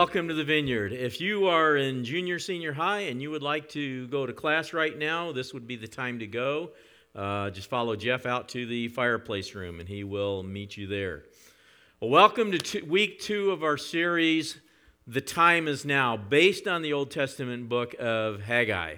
Welcome 0.00 0.28
to 0.28 0.34
the 0.34 0.44
Vineyard. 0.44 0.94
If 0.94 1.20
you 1.20 1.48
are 1.48 1.76
in 1.76 2.04
junior, 2.06 2.38
senior 2.38 2.72
high 2.72 3.00
and 3.00 3.20
you 3.20 3.30
would 3.30 3.42
like 3.42 3.68
to 3.72 4.06
go 4.06 4.24
to 4.24 4.32
class 4.32 4.72
right 4.72 4.96
now, 4.96 5.30
this 5.30 5.52
would 5.52 5.66
be 5.66 5.76
the 5.76 5.86
time 5.86 6.20
to 6.20 6.26
go. 6.26 6.70
Uh, 7.14 7.50
just 7.50 7.68
follow 7.68 7.94
Jeff 7.96 8.24
out 8.24 8.48
to 8.48 8.64
the 8.64 8.88
fireplace 8.88 9.54
room 9.54 9.78
and 9.78 9.86
he 9.86 10.02
will 10.02 10.42
meet 10.42 10.74
you 10.74 10.86
there. 10.86 11.24
Well, 12.00 12.08
welcome 12.08 12.50
to 12.50 12.80
week 12.80 13.20
two 13.20 13.50
of 13.50 13.62
our 13.62 13.76
series, 13.76 14.56
The 15.06 15.20
Time 15.20 15.68
Is 15.68 15.84
Now, 15.84 16.16
based 16.16 16.66
on 16.66 16.80
the 16.80 16.94
Old 16.94 17.10
Testament 17.10 17.68
book 17.68 17.94
of 18.00 18.40
Haggai, 18.40 18.94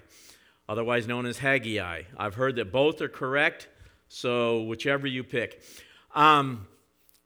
otherwise 0.68 1.08
known 1.08 1.26
as 1.26 1.38
Haggai. 1.38 2.02
I've 2.16 2.36
heard 2.36 2.54
that 2.54 2.70
both 2.70 3.00
are 3.00 3.08
correct, 3.08 3.66
so 4.06 4.62
whichever 4.62 5.08
you 5.08 5.24
pick. 5.24 5.64
Um, 6.14 6.68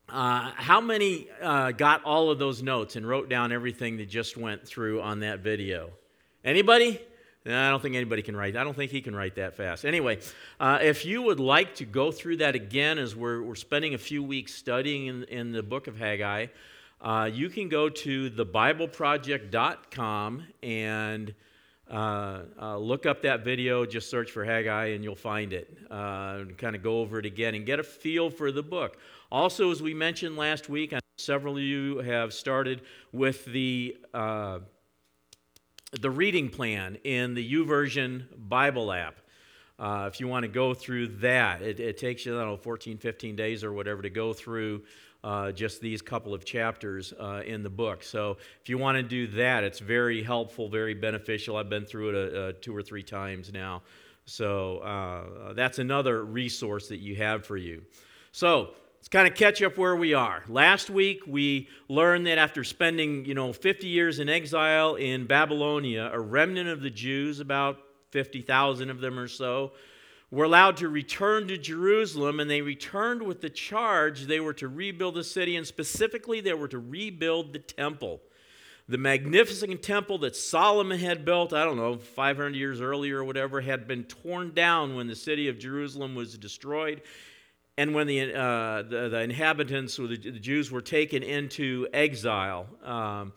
uh, 0.09 0.53
how 0.55 0.81
many 0.81 1.29
uh, 1.43 1.73
got 1.73 2.05
all 2.05 2.31
of 2.31 2.39
those 2.39 2.63
notes 2.63 2.97
and 2.97 3.07
wrote 3.07 3.29
down 3.29 3.53
everything 3.53 3.97
that 3.97 4.09
just 4.09 4.37
went 4.37 4.67
through 4.67 5.03
on 5.03 5.21
that 5.21 5.41
video? 5.41 5.91
Anybody? 6.45 7.01
No, 7.45 7.61
I 7.61 7.71
don't 7.71 7.81
think 7.81 7.95
anybody 7.95 8.23
can 8.23 8.37
write. 8.37 8.57
I 8.57 8.65
don't 8.65 8.75
think 8.75 8.91
he 8.91 9.01
can 9.01 9.15
write 9.15 9.37
that 9.37 9.57
fast. 9.57 9.85
Anyway, 9.85 10.19
uh, 10.59 10.81
if 10.83 11.05
you 11.05 11.23
would 11.23 11.39
like 11.39 11.77
to 11.77 11.85
go 11.85 12.11
through 12.11 12.39
that 12.39 12.57
again, 12.57 12.99
as 12.99 13.15
we're, 13.15 13.41
we're 13.41 13.55
spending 13.55 13.95
a 13.95 13.99
few 13.99 14.23
weeks 14.23 14.53
studying 14.53 15.07
in, 15.07 15.23
in 15.25 15.53
the 15.53 15.63
book 15.63 15.87
of 15.87 15.97
Haggai, 15.97 16.47
uh, 17.01 17.31
you 17.33 17.49
can 17.49 17.69
go 17.69 17.89
to 17.89 18.31
thebibleproject.com 18.31 20.43
and 20.63 21.35
uh, 21.91 22.41
uh, 22.61 22.77
look 22.77 23.07
up 23.07 23.23
that 23.23 23.45
video. 23.45 23.87
Just 23.87 24.11
search 24.11 24.31
for 24.31 24.45
Haggai 24.45 24.87
and 24.87 25.05
you'll 25.05 25.15
find 25.15 25.53
it. 25.53 25.77
Uh, 25.91 26.45
kind 26.59 26.75
of 26.75 26.83
go 26.83 27.01
over 27.01 27.19
it 27.19 27.27
again 27.27 27.55
and 27.55 27.65
get 27.65 27.79
a 27.79 27.83
feel 27.83 28.31
for 28.31 28.51
the 28.51 28.63
book. 28.63 28.99
Also, 29.31 29.71
as 29.71 29.83
we 29.83 29.95
mentioned 29.95 30.37
last 30.37 30.69
week, 30.69 30.95
several 31.17 31.57
of 31.57 31.63
you 31.63 31.99
have 31.99 32.33
started 32.33 32.83
with 33.13 33.45
the, 33.47 33.97
uh, 34.13 34.59
the 36.01 36.11
reading 36.11 36.49
plan 36.49 36.97
in 37.05 37.35
the 37.35 37.53
YouVersion 37.53 38.25
Bible 38.37 38.93
app. 38.93 39.21
Uh, 39.79 40.09
if 40.11 40.21
you 40.21 40.29
want 40.29 40.43
to 40.43 40.49
go 40.49 40.73
through 40.73 41.09
that, 41.09 41.61
it, 41.61 41.81
it, 41.81 41.99
takes 41.99 42.25
you, 42.25 42.35
I 42.37 42.41
don't 42.41 42.53
know, 42.53 42.57
14, 42.57 42.97
15 42.97 43.37
days 43.37 43.63
or 43.63 43.73
whatever 43.73 44.01
to 44.03 44.09
go 44.09 44.33
through 44.33 44.83
uh, 45.23 45.53
just 45.53 45.81
these 45.81 46.01
couple 46.01 46.33
of 46.33 46.45
chapters 46.45 47.13
uh, 47.21 47.43
in 47.45 47.63
the 47.63 47.71
book. 47.71 48.03
So 48.03 48.39
if 48.63 48.69
you 48.69 48.79
want 48.79 48.97
to 48.97 49.03
do 49.03 49.27
that, 49.39 49.65
it's 49.65 49.79
very 49.79 50.23
helpful, 50.23 50.69
very 50.69 50.95
beneficial. 50.95 51.57
I've 51.57 51.69
been 51.69 51.85
through 51.85 52.11
it 52.11 52.15
a, 52.15 52.47
a 52.47 52.53
two 52.55 52.75
or 52.75 52.83
three 52.83 53.03
times 53.03 53.53
now. 53.53 53.83
So 54.25 54.79
uh, 54.79 55.53
that's 55.53 55.79
another 55.79 56.25
resource 56.25 56.89
that 56.89 56.99
you 56.99 57.17
have 57.17 57.45
for 57.45 57.57
you. 57.57 57.83
So 58.33 58.71
Let's 59.07 59.13
kind 59.13 59.29
of 59.29 59.37
catch 59.37 59.63
up 59.63 59.79
where 59.79 59.95
we 59.95 60.15
are. 60.15 60.43
Last 60.49 60.91
week 60.91 61.21
we 61.29 61.69
learned 61.89 62.27
that 62.27 62.39
after 62.39 62.65
spending, 62.65 63.25
you 63.25 63.35
know, 63.35 63.53
50 63.53 63.87
years 63.87 64.19
in 64.19 64.29
exile 64.29 64.97
in 64.97 65.29
Babylonia, 65.29 66.11
a 66.13 66.19
remnant 66.19 66.69
of 66.69 66.81
the 66.81 66.91
Jews, 66.91 67.39
about 67.39 67.79
50,000 68.11 68.91
of 68.91 69.01
them 69.01 69.19
or 69.19 69.29
so, 69.29 69.73
were 70.31 70.45
allowed 70.45 70.77
to 70.79 70.89
return 70.89 71.47
to 71.49 71.57
Jerusalem, 71.57 72.41
and 72.41 72.51
they 72.51 72.61
returned 72.61 73.23
with 73.23 73.41
the 73.41 73.51
charge 73.51 74.23
they 74.23 74.41
were 74.41 74.55
to 74.55 74.69
rebuild 74.69 75.15
the 75.15 75.25
city, 75.25 75.57
and 75.57 75.67
specifically 75.67 76.41
they 76.41 76.55
were 76.55 76.69
to 76.69 76.79
rebuild 76.79 77.53
the 77.53 77.59
temple. 77.61 78.21
The 78.89 78.99
magnificent 78.99 79.83
temple 79.83 80.19
that 80.19 80.37
Solomon 80.37 80.99
had 80.99 81.25
built, 81.25 81.53
I 81.53 81.65
don't 81.65 81.77
know, 81.77 81.97
500 81.97 82.55
years 82.55 82.81
earlier 82.81 83.19
or 83.19 83.25
whatever, 83.25 83.61
had 83.61 83.89
been 83.89 84.05
torn 84.05 84.53
down 84.53 84.95
when 84.95 85.07
the 85.07 85.17
city 85.17 85.49
of 85.49 85.59
Jerusalem 85.59 86.15
was 86.15 86.37
destroyed 86.39 87.03
and 87.79 87.95
when 87.95 88.07
the, 88.07 88.33
uh, 88.33 88.83
the, 88.83 89.09
the, 89.11 89.21
inhabitants 89.21 89.99
or 89.99 90.07
the, 90.07 90.17
the, 90.17 90.41
Jews 90.41 90.71
were 90.71 90.81
taken 90.81 91.23
into 91.23 91.87
exile, 91.93 92.67
um, 92.83 93.33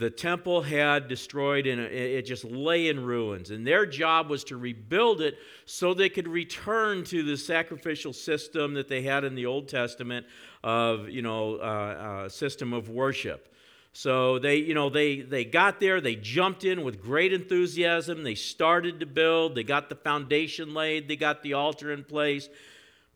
the 0.00 0.08
temple 0.08 0.62
had 0.62 1.08
destroyed 1.08 1.66
and 1.66 1.78
it 1.78 2.22
just 2.22 2.42
lay 2.42 2.88
in 2.88 3.04
ruins. 3.04 3.50
And 3.50 3.66
their 3.66 3.84
job 3.84 4.30
was 4.30 4.44
to 4.44 4.56
rebuild 4.56 5.20
it 5.20 5.36
so 5.66 5.92
they 5.92 6.08
could 6.08 6.26
return 6.26 7.04
to 7.04 7.22
the 7.22 7.36
sacrificial 7.36 8.14
system 8.14 8.72
that 8.74 8.88
they 8.88 9.02
had 9.02 9.24
in 9.24 9.34
the 9.34 9.44
Old 9.44 9.68
Testament 9.68 10.24
of, 10.64 11.10
you 11.10 11.20
know, 11.20 11.56
uh, 11.56 12.24
uh, 12.24 12.28
system 12.30 12.72
of 12.72 12.88
worship. 12.88 13.54
So 13.92 14.38
they, 14.38 14.56
you 14.56 14.72
know, 14.72 14.88
they, 14.88 15.20
they 15.20 15.44
got 15.44 15.80
there, 15.80 16.00
they 16.00 16.16
jumped 16.16 16.64
in 16.64 16.82
with 16.82 17.02
great 17.02 17.34
enthusiasm, 17.34 18.22
they 18.22 18.36
started 18.36 19.00
to 19.00 19.06
build, 19.06 19.54
they 19.54 19.64
got 19.64 19.90
the 19.90 19.96
foundation 19.96 20.72
laid, 20.72 21.08
they 21.08 21.16
got 21.16 21.42
the 21.42 21.52
altar 21.52 21.92
in 21.92 22.04
place, 22.04 22.48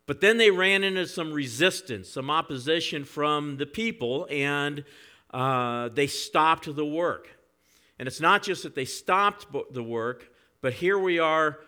but 0.05 0.21
then 0.21 0.37
they 0.37 0.51
ran 0.51 0.83
into 0.83 1.07
some 1.07 1.33
resistance, 1.33 2.09
some 2.09 2.29
opposition 2.29 3.05
from 3.05 3.57
the 3.57 3.65
people, 3.65 4.27
and 4.29 4.83
uh, 5.31 5.89
they 5.89 6.07
stopped 6.07 6.73
the 6.73 6.85
work. 6.85 7.29
And 7.97 8.07
it's 8.07 8.21
not 8.21 8.43
just 8.43 8.63
that 8.63 8.75
they 8.75 8.85
stopped 8.85 9.47
the 9.71 9.83
work, 9.83 10.29
but 10.61 10.73
here 10.73 10.97
we 10.99 11.19
are 11.19 11.59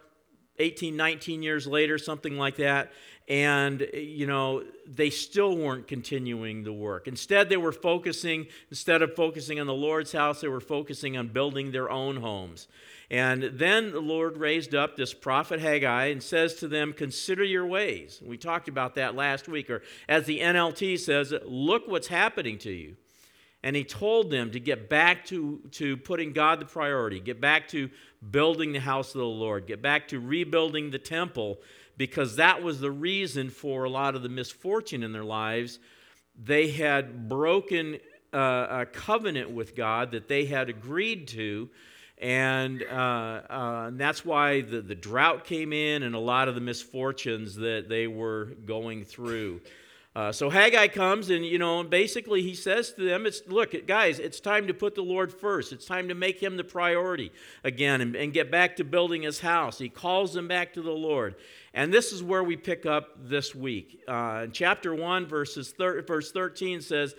18, 0.60 0.98
19 0.98 1.44
years 1.44 1.68
later, 1.68 1.98
something 1.98 2.38
like 2.38 2.58
that, 2.58 2.92
and 3.28 3.88
you 3.94 4.26
know 4.26 4.64
they 4.86 5.10
still 5.10 5.56
weren't 5.58 5.86
continuing 5.86 6.64
the 6.64 6.72
work 6.72 7.10
instead 7.10 7.50
they 7.50 7.58
were 7.58 7.74
focusing 7.74 8.48
instead 8.70 9.02
of 9.02 9.14
focusing 9.18 9.60
on 9.60 9.68
the 9.68 9.74
lord's 9.74 10.14
house 10.14 10.40
they 10.40 10.48
were 10.48 10.62
focusing 10.62 11.18
on 11.18 11.28
building 11.28 11.74
their 11.74 11.92
own 11.92 12.16
homes 12.16 12.70
and 13.10 13.44
then 13.54 13.92
the 13.92 14.02
Lord 14.02 14.38
raised 14.38 14.76
up 14.76 14.98
this 14.98 15.14
prophet 15.14 15.62
Haggai 15.62 16.08
and 16.08 16.22
says 16.22 16.56
to 16.56 16.68
them, 16.68 16.92
Consider 16.92 17.44
your 17.44 17.66
ways. 17.66 18.22
We 18.24 18.38
talked 18.38 18.68
about 18.68 18.96
that 18.96 19.16
last 19.16 19.48
week, 19.48 19.70
or 19.70 19.82
as 20.10 20.26
the 20.26 20.40
NLT 20.40 21.00
says, 21.00 21.34
Look 21.46 21.88
what's 21.88 22.08
happening 22.08 22.58
to 22.60 22.72
you. 22.72 22.98
And 23.68 23.76
he 23.76 23.84
told 23.84 24.32
them 24.32 24.52
to 24.52 24.62
get 24.62 24.88
back 24.88 25.26
to, 25.26 25.60
to 25.72 25.98
putting 25.98 26.32
God 26.32 26.62
the 26.62 26.66
priority, 26.66 27.20
get 27.20 27.42
back 27.42 27.68
to 27.70 27.90
building 28.32 28.72
the 28.72 28.80
house 28.80 29.14
of 29.14 29.20
the 29.20 29.26
Lord, 29.26 29.68
get 29.68 29.82
back 29.82 30.08
to 30.08 30.22
rebuilding 30.22 30.92
the 30.92 31.00
temple, 31.00 31.58
because 31.98 32.38
that 32.38 32.64
was 32.64 32.80
the 32.80 32.92
reason 32.92 33.50
for 33.50 33.84
a 33.84 33.90
lot 33.90 34.16
of 34.16 34.24
the 34.24 34.30
misfortune 34.30 35.04
in 35.04 35.12
their 35.12 35.26
lives. 35.26 35.80
They 36.42 36.70
had 36.70 37.28
broken 37.28 38.00
uh, 38.34 38.68
a 38.70 38.86
covenant 38.86 39.52
with 39.52 39.76
God 39.76 40.12
that 40.12 40.30
they 40.30 40.46
had 40.46 40.70
agreed 40.70 41.28
to 41.30 41.70
and, 42.20 42.84
uh, 42.90 43.42
uh, 43.50 43.86
and 43.90 44.00
that's 44.00 44.26
why 44.26 44.62
the, 44.62 44.82
the 44.82 44.96
drought 44.96 45.44
came 45.44 45.72
in 45.72 46.02
and 46.02 46.16
a 46.16 46.20
lot 46.20 46.48
of 46.48 46.56
the 46.56 46.62
misfortunes 46.62 47.56
that 47.58 47.90
they 47.90 48.08
were 48.08 48.46
going 48.66 49.04
through. 49.04 49.62
Uh, 50.18 50.32
so 50.32 50.50
Haggai 50.50 50.88
comes 50.88 51.30
and, 51.30 51.46
you 51.46 51.60
know, 51.60 51.84
basically 51.84 52.42
he 52.42 52.56
says 52.56 52.92
to 52.94 53.04
them, 53.04 53.28
it's, 53.28 53.44
look, 53.46 53.86
guys, 53.86 54.18
it's 54.18 54.40
time 54.40 54.66
to 54.66 54.74
put 54.74 54.96
the 54.96 55.04
Lord 55.04 55.32
first. 55.32 55.72
It's 55.72 55.86
time 55.86 56.08
to 56.08 56.16
make 56.16 56.42
him 56.42 56.58
the 56.58 56.64
priority 56.64 57.32
again 57.64 58.02
and, 58.02 58.16
and 58.16 58.34
get 58.34 58.50
back 58.50 58.78
to 58.78 58.84
building 58.84 59.22
his 59.22 59.40
house. 59.40 59.78
He 59.78 59.90
calls 59.90 60.34
them 60.34 60.48
back 60.48 60.74
to 60.74 60.82
the 60.82 60.90
Lord. 60.90 61.36
And 61.76 61.94
this 61.94 62.12
is 62.12 62.24
where 62.24 62.44
we 62.44 62.58
pick 62.58 62.88
up 62.88 63.30
this 63.30 63.54
week. 63.54 64.02
Uh, 64.08 64.48
chapter 64.52 64.96
1, 64.96 65.28
verses 65.28 65.70
thir- 65.78 66.02
verse 66.02 66.32
13 66.32 66.82
says, 66.82 67.14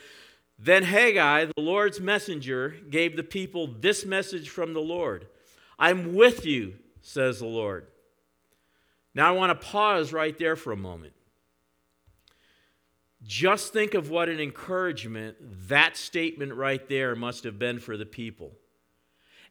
then 0.59 0.83
Haggai, 0.83 1.45
the 1.45 1.63
Lord's 1.63 2.01
messenger, 2.01 2.75
gave 2.91 3.17
the 3.17 3.23
people 3.23 3.69
this 3.79 4.05
message 4.05 4.49
from 4.49 4.75
the 4.75 4.81
Lord 4.81 5.29
I'm 5.79 6.17
with 6.17 6.45
you, 6.45 6.75
says 7.01 7.39
the 7.39 7.47
Lord. 7.47 7.87
Now 9.15 9.29
I 9.29 9.37
want 9.37 9.51
to 9.51 9.67
pause 9.69 10.13
right 10.13 10.37
there 10.37 10.57
for 10.57 10.73
a 10.73 10.77
moment. 10.77 11.13
Just 13.29 13.75
think 13.75 13.93
of 13.93 14.09
what 14.09 14.31
an 14.31 14.41
encouragement 14.41 15.37
that 15.69 15.99
statement 15.99 16.55
right 16.55 16.89
there 16.89 17.15
must 17.15 17.45
have 17.45 17.59
been 17.59 17.79
for 17.79 17.99
the 17.99 18.07
people. 18.07 18.53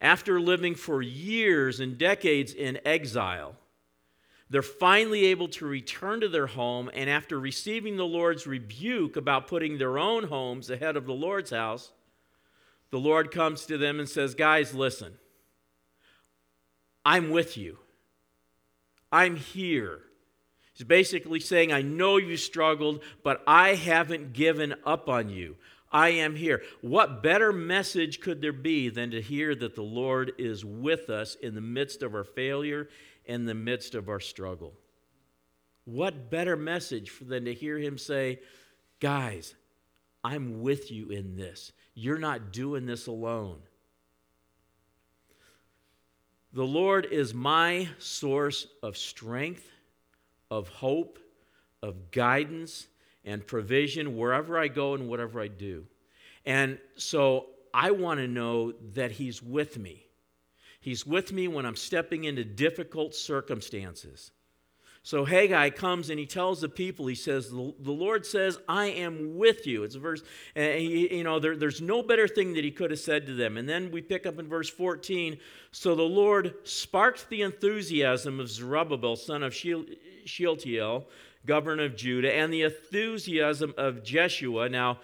After 0.01 0.41
living 0.41 0.73
for 0.73 1.03
years 1.03 1.79
and 1.79 1.95
decades 1.95 2.55
in 2.55 2.79
exile, 2.83 3.55
they're 4.49 4.63
finally 4.63 5.25
able 5.25 5.47
to 5.49 5.67
return 5.67 6.21
to 6.21 6.27
their 6.27 6.47
home, 6.47 6.89
and 6.91 7.07
after 7.07 7.39
receiving 7.39 7.97
the 7.97 8.05
Lord's 8.05 8.47
rebuke 8.47 9.15
about 9.15 9.45
putting 9.45 9.77
their 9.77 9.99
own 9.99 10.23
homes 10.23 10.71
ahead 10.71 10.97
of 10.97 11.05
the 11.05 11.13
Lord's 11.13 11.51
house, 11.51 11.91
the 12.89 12.99
Lord 12.99 13.29
comes 13.29 13.67
to 13.67 13.77
them 13.77 13.99
and 13.99 14.09
says, 14.09 14.33
Guys, 14.33 14.73
listen, 14.73 15.19
I'm 17.05 17.29
with 17.29 17.57
you. 17.57 17.77
I'm 19.11 19.35
here. 19.35 20.01
He's 20.77 20.85
basically 20.85 21.39
saying, 21.39 21.73
I 21.73 21.81
know 21.81 22.17
you 22.17 22.37
struggled, 22.37 23.01
but 23.23 23.41
I 23.47 23.73
haven't 23.73 24.33
given 24.33 24.75
up 24.85 25.09
on 25.09 25.29
you. 25.29 25.55
I 25.91 26.09
am 26.09 26.35
here. 26.35 26.61
What 26.81 27.23
better 27.23 27.51
message 27.51 28.19
could 28.19 28.41
there 28.41 28.53
be 28.53 28.89
than 28.89 29.11
to 29.11 29.21
hear 29.21 29.55
that 29.55 29.75
the 29.75 29.81
Lord 29.81 30.33
is 30.37 30.63
with 30.63 31.09
us 31.09 31.35
in 31.35 31.55
the 31.55 31.61
midst 31.61 32.03
of 32.03 32.13
our 32.13 32.25
failure 32.25 32.89
in 33.27 33.45
the 33.45 33.53
midst 33.53 33.93
of 33.93 34.09
our 34.09 34.19
struggle. 34.19 34.73
What 35.85 36.31
better 36.31 36.55
message 36.55 37.11
than 37.21 37.45
to 37.45 37.53
hear 37.53 37.77
him 37.77 37.97
say, 37.97 38.39
Guys, 38.99 39.53
I'm 40.23 40.61
with 40.61 40.91
you 40.91 41.09
in 41.09 41.35
this. 41.35 41.71
You're 41.93 42.17
not 42.17 42.51
doing 42.51 42.85
this 42.85 43.07
alone. 43.07 43.59
The 46.53 46.65
Lord 46.65 47.05
is 47.05 47.33
my 47.33 47.87
source 47.99 48.65
of 48.81 48.97
strength, 48.97 49.69
of 50.49 50.67
hope, 50.69 51.19
of 51.81 52.11
guidance, 52.11 52.87
and 53.25 53.45
provision 53.45 54.17
wherever 54.17 54.57
I 54.57 54.67
go 54.67 54.93
and 54.93 55.07
whatever 55.07 55.41
I 55.41 55.47
do. 55.47 55.85
And 56.45 56.79
so 56.95 57.47
I 57.73 57.91
want 57.91 58.19
to 58.19 58.27
know 58.27 58.71
that 58.93 59.11
He's 59.11 59.43
with 59.43 59.77
me. 59.77 60.05
He's 60.79 61.05
with 61.05 61.33
me 61.33 61.47
when 61.47 61.65
I'm 61.65 61.75
stepping 61.75 62.23
into 62.23 62.45
difficult 62.45 63.13
circumstances. 63.13 64.31
So 65.07 65.23
Haggai 65.23 65.69
comes 65.69 66.09
and 66.09 66.19
he 66.19 66.25
tells 66.25 66.59
the 66.59 66.67
people, 66.67 67.07
he 67.07 67.15
says, 67.15 67.49
The 67.49 67.73
Lord 67.85 68.25
says, 68.25 68.57
I 68.67 68.87
am 68.87 69.37
with 69.37 69.65
you. 69.65 69.83
It's 69.83 69.95
a 69.95 69.99
verse, 69.99 70.21
and 70.53 70.81
he, 70.81 71.15
you 71.15 71.23
know, 71.23 71.39
there, 71.39 71.55
there's 71.55 71.79
no 71.81 72.03
better 72.03 72.27
thing 72.27 72.55
that 72.55 72.65
he 72.65 72.71
could 72.71 72.91
have 72.91 72.99
said 72.99 73.25
to 73.27 73.33
them. 73.33 73.55
And 73.55 73.69
then 73.69 73.89
we 73.89 74.01
pick 74.01 74.25
up 74.25 74.37
in 74.37 74.49
verse 74.49 74.69
14. 74.69 75.37
So 75.71 75.95
the 75.95 76.01
Lord 76.01 76.55
sparked 76.65 77.29
the 77.29 77.43
enthusiasm 77.43 78.41
of 78.41 78.49
Zerubbabel, 78.49 79.15
son 79.15 79.43
of 79.43 79.55
Shealtiel, 80.25 81.07
governor 81.45 81.85
of 81.85 81.95
Judah, 81.95 82.33
and 82.33 82.51
the 82.51 82.63
enthusiasm 82.63 83.73
of 83.77 84.03
Jeshua. 84.03 84.67
Now, 84.67 84.99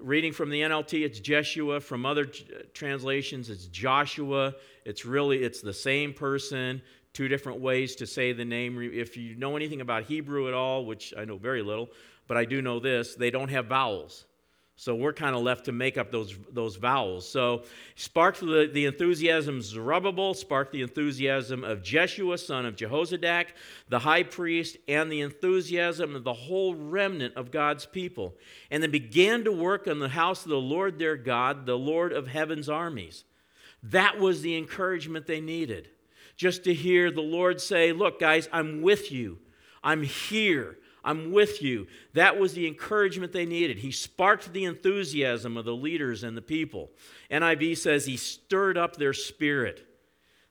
reading 0.00 0.32
from 0.32 0.48
the 0.48 0.62
NLT, 0.62 1.04
it's 1.04 1.20
Jeshua. 1.20 1.80
From 1.80 2.06
other 2.06 2.24
translations, 2.72 3.50
it's 3.50 3.66
Joshua. 3.66 4.54
It's 4.86 5.04
really, 5.04 5.42
it's 5.42 5.60
the 5.60 5.74
same 5.74 6.14
person 6.14 6.80
two 7.14 7.28
different 7.28 7.60
ways 7.60 7.96
to 7.96 8.06
say 8.06 8.32
the 8.32 8.44
name. 8.44 8.78
If 8.82 9.16
you 9.16 9.36
know 9.36 9.56
anything 9.56 9.80
about 9.80 10.04
Hebrew 10.04 10.48
at 10.48 10.54
all, 10.54 10.84
which 10.84 11.14
I 11.16 11.24
know 11.24 11.38
very 11.38 11.62
little, 11.62 11.88
but 12.26 12.36
I 12.36 12.44
do 12.44 12.60
know 12.60 12.80
this, 12.80 13.14
they 13.14 13.30
don't 13.30 13.48
have 13.48 13.66
vowels. 13.66 14.26
So 14.76 14.96
we're 14.96 15.12
kind 15.12 15.36
of 15.36 15.42
left 15.42 15.66
to 15.66 15.72
make 15.72 15.96
up 15.96 16.10
those, 16.10 16.36
those 16.50 16.74
vowels. 16.74 17.28
So 17.28 17.62
sparked 17.94 18.40
the, 18.40 18.68
the 18.72 18.86
enthusiasm 18.86 19.58
of 19.58 19.64
Zerubbabel, 19.64 20.34
sparked 20.34 20.72
the 20.72 20.82
enthusiasm 20.82 21.62
of 21.62 21.84
Jeshua, 21.84 22.38
son 22.38 22.66
of 22.66 22.74
Jehozadak, 22.74 23.46
the 23.88 24.00
high 24.00 24.24
priest, 24.24 24.76
and 24.88 25.12
the 25.12 25.20
enthusiasm 25.20 26.16
of 26.16 26.24
the 26.24 26.32
whole 26.32 26.74
remnant 26.74 27.36
of 27.36 27.52
God's 27.52 27.86
people. 27.86 28.34
And 28.68 28.82
they 28.82 28.88
began 28.88 29.44
to 29.44 29.52
work 29.52 29.86
on 29.86 30.00
the 30.00 30.08
house 30.08 30.42
of 30.42 30.50
the 30.50 30.56
Lord 30.56 30.98
their 30.98 31.16
God, 31.16 31.66
the 31.66 31.78
Lord 31.78 32.12
of 32.12 32.26
heaven's 32.26 32.68
armies. 32.68 33.22
That 33.84 34.18
was 34.18 34.42
the 34.42 34.56
encouragement 34.56 35.26
they 35.26 35.40
needed 35.40 35.88
just 36.36 36.64
to 36.64 36.74
hear 36.74 37.10
the 37.10 37.20
Lord 37.20 37.60
say, 37.60 37.92
Look, 37.92 38.20
guys, 38.20 38.48
I'm 38.52 38.82
with 38.82 39.12
you. 39.12 39.38
I'm 39.82 40.02
here. 40.02 40.78
I'm 41.04 41.32
with 41.32 41.62
you. 41.62 41.86
That 42.14 42.38
was 42.38 42.54
the 42.54 42.66
encouragement 42.66 43.32
they 43.32 43.44
needed. 43.44 43.78
He 43.78 43.92
sparked 43.92 44.52
the 44.52 44.64
enthusiasm 44.64 45.56
of 45.56 45.66
the 45.66 45.74
leaders 45.74 46.24
and 46.24 46.36
the 46.36 46.42
people. 46.42 46.90
NIV 47.30 47.76
says 47.76 48.06
he 48.06 48.16
stirred 48.16 48.78
up 48.78 48.96
their 48.96 49.12
spirit. 49.12 49.86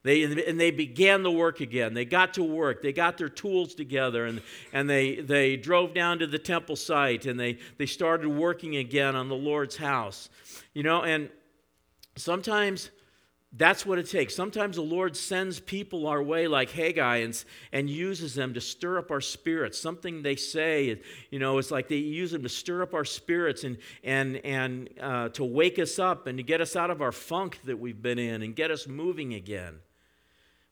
They, 0.04 0.24
and 0.24 0.60
they 0.60 0.70
began 0.70 1.24
the 1.24 1.32
work 1.32 1.62
again. 1.62 1.94
They 1.94 2.04
got 2.04 2.34
to 2.34 2.44
work. 2.44 2.82
They 2.82 2.92
got 2.92 3.18
their 3.18 3.30
tools 3.30 3.74
together 3.74 4.26
and, 4.26 4.42
and 4.74 4.90
they, 4.90 5.16
they 5.16 5.56
drove 5.56 5.94
down 5.94 6.20
to 6.20 6.28
the 6.28 6.38
temple 6.38 6.76
site 6.76 7.26
and 7.26 7.40
they, 7.40 7.58
they 7.78 7.86
started 7.86 8.28
working 8.28 8.76
again 8.76 9.16
on 9.16 9.30
the 9.30 9.36
Lord's 9.36 9.78
house. 9.78 10.30
You 10.74 10.84
know, 10.84 11.04
and 11.04 11.30
sometimes 12.18 12.92
that's 13.56 13.86
what 13.86 14.00
it 14.00 14.10
takes. 14.10 14.36
Sometimes 14.36 14.78
the 14.78 14.82
Lord 14.82 15.16
sends 15.16 15.60
people 15.60 16.08
our 16.08 16.24
way 16.24 16.48
like 16.48 16.72
Haggai 16.72 17.18
and, 17.18 17.44
and 17.72 17.88
uses 17.88 18.34
them 18.34 18.56
to 18.56 18.62
stir 18.62 18.98
up 18.98 19.12
our 19.12 19.22
spirits. 19.22 19.80
Something 19.80 20.24
they 20.24 20.36
say, 20.36 21.00
you 21.30 21.38
know, 21.38 21.60
it's 21.60 21.70
like 21.70 21.88
they 21.88 21.98
use 21.98 22.32
them 22.32 22.42
to 22.42 22.50
stir 22.50 22.82
up 22.82 22.96
our 22.96 23.06
spirits 23.06 23.64
and, 23.64 23.78
and, 24.04 24.38
and 24.38 24.90
uh, 25.00 25.30
to 25.30 25.44
wake 25.44 25.78
us 25.78 26.00
up 26.00 26.26
and 26.26 26.40
to 26.40 26.44
get 26.44 26.62
us 26.62 26.76
out 26.76 26.90
of 26.90 27.00
our 27.02 27.12
funk 27.12 27.60
that 27.66 27.78
we've 27.78 28.02
been 28.02 28.18
in 28.18 28.42
and 28.42 28.56
get 28.56 28.72
us 28.72 28.88
moving 28.88 29.36
again. 29.36 29.76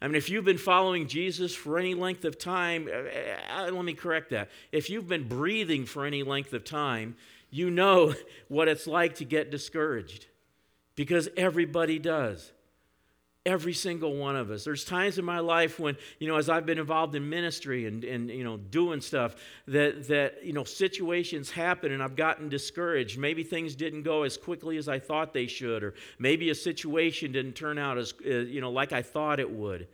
I 0.01 0.07
mean, 0.07 0.15
if 0.15 0.31
you've 0.31 0.45
been 0.45 0.57
following 0.57 1.07
Jesus 1.07 1.53
for 1.53 1.77
any 1.77 1.93
length 1.93 2.25
of 2.25 2.39
time, 2.39 2.89
uh, 2.91 3.61
uh, 3.61 3.71
let 3.71 3.85
me 3.85 3.93
correct 3.93 4.31
that. 4.31 4.49
If 4.71 4.89
you've 4.89 5.07
been 5.07 5.27
breathing 5.27 5.85
for 5.85 6.07
any 6.07 6.23
length 6.23 6.53
of 6.53 6.63
time, 6.63 7.15
you 7.51 7.69
know 7.69 8.15
what 8.47 8.67
it's 8.67 8.87
like 8.87 9.15
to 9.15 9.25
get 9.25 9.51
discouraged 9.51 10.25
because 10.95 11.29
everybody 11.37 11.99
does. 11.99 12.51
Every 13.43 13.73
single 13.73 14.15
one 14.15 14.35
of 14.35 14.51
us. 14.51 14.63
There's 14.63 14.85
times 14.85 15.17
in 15.17 15.25
my 15.25 15.39
life 15.39 15.79
when, 15.79 15.97
you 16.19 16.27
know, 16.27 16.35
as 16.35 16.47
I've 16.47 16.65
been 16.67 16.77
involved 16.77 17.15
in 17.15 17.27
ministry 17.27 17.87
and, 17.87 18.03
and 18.03 18.29
you 18.29 18.43
know, 18.43 18.57
doing 18.57 19.01
stuff, 19.01 19.35
that, 19.67 20.07
that, 20.09 20.45
you 20.45 20.53
know, 20.53 20.63
situations 20.63 21.49
happen 21.49 21.91
and 21.91 22.03
I've 22.03 22.15
gotten 22.15 22.49
discouraged. 22.49 23.17
Maybe 23.17 23.43
things 23.43 23.75
didn't 23.75 24.03
go 24.03 24.21
as 24.21 24.37
quickly 24.37 24.77
as 24.77 24.87
I 24.87 24.99
thought 24.99 25.33
they 25.33 25.47
should, 25.47 25.83
or 25.83 25.95
maybe 26.19 26.51
a 26.51 26.55
situation 26.55 27.31
didn't 27.31 27.53
turn 27.53 27.79
out 27.79 27.97
as, 27.97 28.13
uh, 28.23 28.29
you 28.29 28.61
know, 28.61 28.69
like 28.69 28.93
I 28.93 29.01
thought 29.01 29.39
it 29.39 29.49
would. 29.49 29.87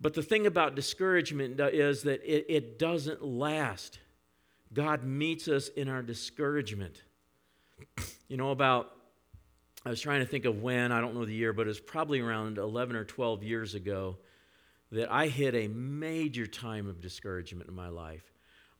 But 0.00 0.14
the 0.14 0.22
thing 0.22 0.46
about 0.46 0.76
discouragement 0.76 1.58
is 1.58 2.02
that 2.02 2.22
it, 2.22 2.46
it 2.48 2.78
doesn't 2.78 3.24
last. 3.24 3.98
God 4.72 5.02
meets 5.02 5.48
us 5.48 5.68
in 5.68 5.88
our 5.88 6.02
discouragement. 6.02 7.02
You 8.28 8.36
know, 8.36 8.50
about 8.50 8.95
I 9.86 9.88
was 9.88 10.00
trying 10.00 10.18
to 10.18 10.26
think 10.26 10.46
of 10.46 10.62
when, 10.62 10.90
I 10.90 11.00
don't 11.00 11.14
know 11.14 11.24
the 11.24 11.32
year, 11.32 11.52
but 11.52 11.62
it 11.62 11.68
was 11.68 11.78
probably 11.78 12.18
around 12.18 12.58
11 12.58 12.96
or 12.96 13.04
12 13.04 13.44
years 13.44 13.76
ago 13.76 14.16
that 14.90 15.12
I 15.12 15.28
hit 15.28 15.54
a 15.54 15.68
major 15.68 16.44
time 16.44 16.88
of 16.88 17.00
discouragement 17.00 17.68
in 17.68 17.76
my 17.76 17.88
life. 17.88 18.24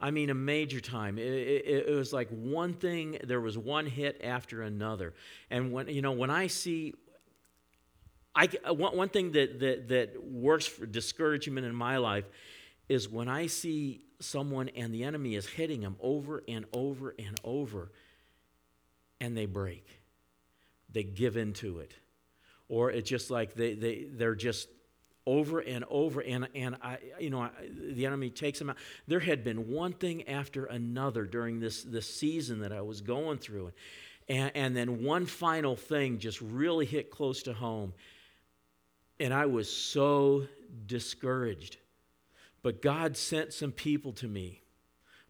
I 0.00 0.10
mean, 0.10 0.30
a 0.30 0.34
major 0.34 0.80
time. 0.80 1.16
It, 1.16 1.28
it, 1.28 1.86
it, 1.86 1.94
was 1.94 2.12
like 2.12 2.28
one 2.30 2.74
thing, 2.74 3.20
there 3.22 3.40
was 3.40 3.56
one 3.56 3.86
hit 3.86 4.20
after 4.24 4.62
another. 4.62 5.14
And 5.48 5.70
when, 5.70 5.86
you 5.86 6.02
know, 6.02 6.10
when 6.10 6.28
I 6.28 6.48
see, 6.48 6.94
I, 8.34 8.48
uh, 8.68 8.74
one, 8.74 8.96
one 8.96 9.08
thing 9.08 9.30
that, 9.30 9.60
that, 9.60 9.86
that 9.86 10.24
works 10.24 10.66
for 10.66 10.86
discouragement 10.86 11.68
in 11.68 11.74
my 11.76 11.98
life 11.98 12.24
is 12.88 13.08
when 13.08 13.28
I 13.28 13.46
see 13.46 14.00
someone 14.18 14.70
and 14.70 14.92
the 14.92 15.04
enemy 15.04 15.36
is 15.36 15.46
hitting 15.46 15.82
them 15.82 15.94
over 16.00 16.42
and 16.48 16.64
over 16.72 17.14
and 17.16 17.38
over 17.44 17.92
and 19.20 19.36
they 19.36 19.46
break 19.46 19.86
they 20.96 21.02
give 21.02 21.36
into 21.36 21.80
it. 21.80 21.92
Or 22.70 22.90
it's 22.90 23.08
just 23.08 23.30
like 23.30 23.54
they, 23.54 23.74
they, 23.74 24.06
they're 24.10 24.34
just 24.34 24.66
over 25.26 25.60
and 25.60 25.84
over 25.90 26.22
and, 26.22 26.48
and 26.54 26.76
I, 26.82 26.96
you 27.20 27.28
know, 27.28 27.42
I, 27.42 27.50
the 27.92 28.06
enemy 28.06 28.30
takes 28.30 28.58
them 28.58 28.70
out. 28.70 28.76
There 29.06 29.20
had 29.20 29.44
been 29.44 29.68
one 29.68 29.92
thing 29.92 30.26
after 30.26 30.64
another 30.64 31.26
during 31.26 31.60
this, 31.60 31.82
this 31.82 32.08
season 32.08 32.60
that 32.60 32.72
I 32.72 32.80
was 32.80 33.02
going 33.02 33.36
through. 33.36 33.72
And, 34.26 34.50
and 34.54 34.74
then 34.74 35.02
one 35.04 35.26
final 35.26 35.76
thing 35.76 36.18
just 36.18 36.40
really 36.40 36.86
hit 36.86 37.10
close 37.10 37.42
to 37.42 37.52
home. 37.52 37.92
And 39.20 39.34
I 39.34 39.46
was 39.46 39.70
so 39.70 40.46
discouraged. 40.86 41.76
But 42.62 42.80
God 42.80 43.18
sent 43.18 43.52
some 43.52 43.70
people 43.70 44.12
to 44.14 44.26
me. 44.26 44.62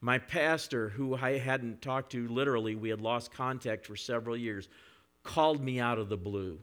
My 0.01 0.19
pastor, 0.19 0.91
who 0.91 1.17
I 1.17 1.39
hadn't 1.39 1.83
talked 1.83 2.13
to 2.13 2.29
literally, 2.29 2.77
we 2.77 2.91
had 2.91 3.01
lost 3.01 3.33
contact 3.33 3.85
for 3.85 3.97
several 3.97 4.37
years, 4.37 4.69
called 5.27 5.63
me 5.63 5.81
out 5.81 5.99
of 5.99 6.09
the 6.09 6.17
blue 6.17 6.59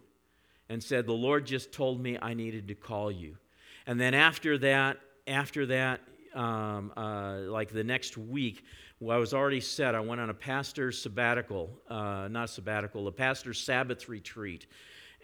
and 0.70 0.82
said, 0.84 1.06
The 1.06 1.14
Lord 1.14 1.46
just 1.46 1.72
told 1.72 2.02
me 2.02 2.18
I 2.20 2.34
needed 2.34 2.68
to 2.70 2.76
call 2.76 3.12
you. 3.12 3.38
And 3.86 4.00
then 4.00 4.14
after 4.14 4.58
that, 4.60 4.98
after 5.28 5.66
that, 5.68 6.02
um, 6.34 6.92
uh, 6.98 7.40
like 7.42 7.72
the 7.72 7.84
next 7.84 8.18
week, 8.18 8.64
well, 9.00 9.16
I 9.16 9.20
was 9.20 9.34
already 9.34 9.60
set. 9.60 9.96
I 9.96 10.00
went 10.00 10.22
on 10.22 10.30
a 10.30 10.34
pastor's 10.34 11.00
sabbatical, 11.00 11.70
uh, 11.90 12.28
not 12.32 12.50
sabbatical, 12.50 13.08
a 13.08 13.12
pastor's 13.12 13.60
Sabbath 13.60 14.08
retreat, 14.08 14.66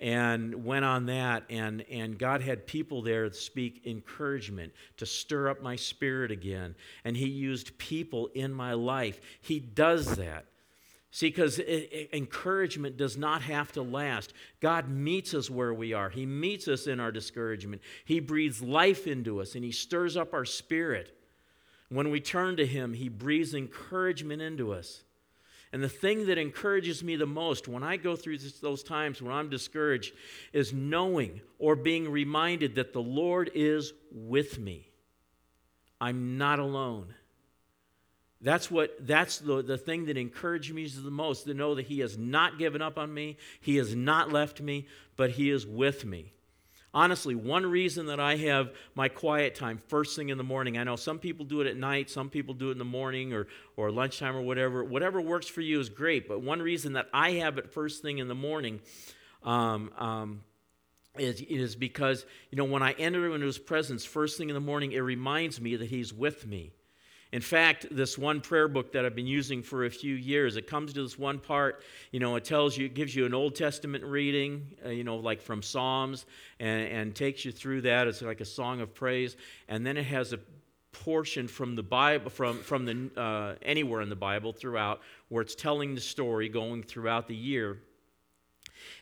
and 0.01 0.65
went 0.65 0.85
on 0.85 1.05
that. 1.07 1.43
And, 1.49 1.85
and 1.89 2.17
God 2.19 2.41
had 2.41 2.67
people 2.67 3.01
there 3.01 3.29
to 3.29 3.33
speak 3.33 3.81
encouragement, 3.85 4.73
to 4.97 5.05
stir 5.05 5.49
up 5.49 5.61
my 5.61 5.77
spirit 5.77 6.29
again. 6.29 6.75
And 7.05 7.15
He 7.15 7.27
used 7.27 7.77
people 7.77 8.27
in 8.35 8.53
my 8.53 8.73
life. 8.73 9.21
He 9.41 9.59
does 9.59 10.17
that. 10.17 10.45
See, 11.11 11.29
because 11.29 11.59
encouragement 12.13 12.95
does 12.95 13.17
not 13.17 13.41
have 13.41 13.71
to 13.71 13.81
last. 13.81 14.33
God 14.59 14.89
meets 14.89 15.33
us 15.33 15.49
where 15.49 15.73
we 15.73 15.93
are. 15.93 16.09
He 16.09 16.25
meets 16.25 16.67
us 16.67 16.85
in 16.85 16.99
our 16.99 17.11
discouragement. 17.11 17.81
He 18.05 18.19
breathes 18.19 18.61
life 18.61 19.07
into 19.07 19.41
us 19.41 19.55
and 19.55 19.63
He 19.63 19.71
stirs 19.71 20.15
up 20.15 20.33
our 20.33 20.45
spirit. 20.45 21.15
When 21.89 22.11
we 22.11 22.19
turn 22.19 22.57
to 22.57 22.65
Him, 22.65 22.93
He 22.93 23.09
breathes 23.09 23.55
encouragement 23.55 24.43
into 24.43 24.71
us. 24.71 25.01
And 25.71 25.83
the 25.83 25.89
thing 25.89 26.27
that 26.27 26.37
encourages 26.37 27.03
me 27.03 27.15
the 27.15 27.27
most 27.27 27.67
when 27.67 27.83
I 27.83 27.97
go 27.97 28.15
through 28.15 28.37
those 28.61 28.83
times 28.83 29.21
when 29.21 29.33
I'm 29.33 29.49
discouraged 29.49 30.13
is 30.53 30.73
knowing 30.73 31.41
or 31.59 31.75
being 31.75 32.09
reminded 32.11 32.75
that 32.75 32.93
the 32.93 33.01
Lord 33.01 33.51
is 33.53 33.93
with 34.11 34.59
me. 34.59 34.89
I'm 36.01 36.37
not 36.37 36.59
alone. 36.59 37.13
That's 38.41 38.71
what 38.71 38.95
that's 39.05 39.39
the, 39.39 39.61
the 39.61 39.77
thing 39.77 40.05
that 40.05 40.17
encourages 40.17 40.73
me 40.73 40.87
the 40.87 41.11
most 41.11 41.43
to 41.45 41.53
know 41.53 41.75
that 41.75 41.85
he 41.85 41.99
has 41.99 42.17
not 42.17 42.57
given 42.57 42.81
up 42.81 42.97
on 42.97 43.13
me, 43.13 43.37
he 43.59 43.75
has 43.77 43.95
not 43.95 44.31
left 44.31 44.61
me, 44.61 44.87
but 45.17 45.31
he 45.31 45.49
is 45.49 45.67
with 45.67 46.05
me. 46.05 46.31
Honestly, 46.91 47.35
one 47.35 47.67
reason 47.67 48.07
that 48.07 48.19
I 48.19 48.35
have 48.37 48.71
my 48.95 49.09
quiet 49.09 49.53
time 49.53 49.77
first 49.89 50.15
thing 50.15 50.29
in 50.29 50.39
the 50.39 50.43
morning, 50.43 50.77
I 50.77 50.83
know 50.83 50.95
some 50.95 51.19
people 51.19 51.45
do 51.45 51.61
it 51.61 51.67
at 51.67 51.77
night, 51.77 52.09
some 52.09 52.29
people 52.29 52.55
do 52.55 52.69
it 52.69 52.73
in 52.73 52.77
the 52.79 52.85
morning 52.85 53.31
or, 53.31 53.47
or 53.77 53.91
lunchtime 53.91 54.35
or 54.35 54.41
whatever. 54.41 54.83
Whatever 54.83 55.21
works 55.21 55.47
for 55.47 55.61
you 55.61 55.79
is 55.79 55.89
great, 55.89 56.27
but 56.27 56.41
one 56.41 56.61
reason 56.61 56.93
that 56.93 57.07
I 57.13 57.33
have 57.33 57.59
it 57.59 57.71
first 57.71 58.01
thing 58.01 58.17
in 58.17 58.27
the 58.27 58.35
morning 58.35 58.79
um, 59.43 59.91
um, 59.99 60.41
is, 61.15 61.41
is 61.41 61.75
because, 61.75 62.25
you 62.49 62.57
know, 62.57 62.63
when 62.63 62.81
I 62.81 62.93
enter 62.93 63.35
into 63.35 63.45
his 63.45 63.59
presence 63.59 64.03
first 64.03 64.39
thing 64.39 64.49
in 64.49 64.55
the 64.55 64.59
morning, 64.59 64.91
it 64.91 64.99
reminds 64.99 65.61
me 65.61 65.75
that 65.75 65.89
he's 65.89 66.11
with 66.11 66.47
me. 66.47 66.71
In 67.31 67.41
fact, 67.41 67.85
this 67.91 68.17
one 68.17 68.41
prayer 68.41 68.67
book 68.67 68.91
that 68.93 69.05
I've 69.05 69.15
been 69.15 69.27
using 69.27 69.61
for 69.61 69.85
a 69.85 69.89
few 69.89 70.15
years, 70.15 70.57
it 70.57 70.65
comes 70.65 70.93
to 70.93 71.03
this 71.03 71.19
one 71.19 71.37
part, 71.37 71.83
you 72.11 72.19
know, 72.19 72.35
it 72.37 72.43
tells 72.43 72.75
you, 72.75 72.87
it 72.87 72.95
gives 72.95 73.15
you 73.15 73.27
an 73.27 73.35
Old 73.35 73.53
Testament 73.53 74.03
reading, 74.03 74.65
uh, 74.83 74.89
you 74.89 75.03
know, 75.03 75.17
like 75.17 75.39
from 75.39 75.61
Psalms, 75.61 76.25
and, 76.59 76.87
and 76.87 77.15
takes 77.15 77.45
you 77.45 77.51
through 77.51 77.81
that. 77.81 78.07
It's 78.07 78.23
like 78.23 78.41
a 78.41 78.45
song 78.45 78.81
of 78.81 78.95
praise. 78.95 79.37
And 79.67 79.85
then 79.85 79.95
it 79.95 80.05
has 80.05 80.33
a 80.33 80.39
portion 80.91 81.47
from 81.47 81.75
the 81.75 81.83
Bible, 81.83 82.31
from, 82.31 82.57
from 82.57 82.85
the, 82.85 83.21
uh, 83.21 83.55
anywhere 83.61 84.01
in 84.01 84.09
the 84.09 84.15
Bible 84.15 84.51
throughout, 84.51 85.01
where 85.27 85.43
it's 85.43 85.53
telling 85.53 85.93
the 85.93 86.01
story 86.01 86.49
going 86.49 86.81
throughout 86.81 87.27
the 87.27 87.35
year. 87.35 87.77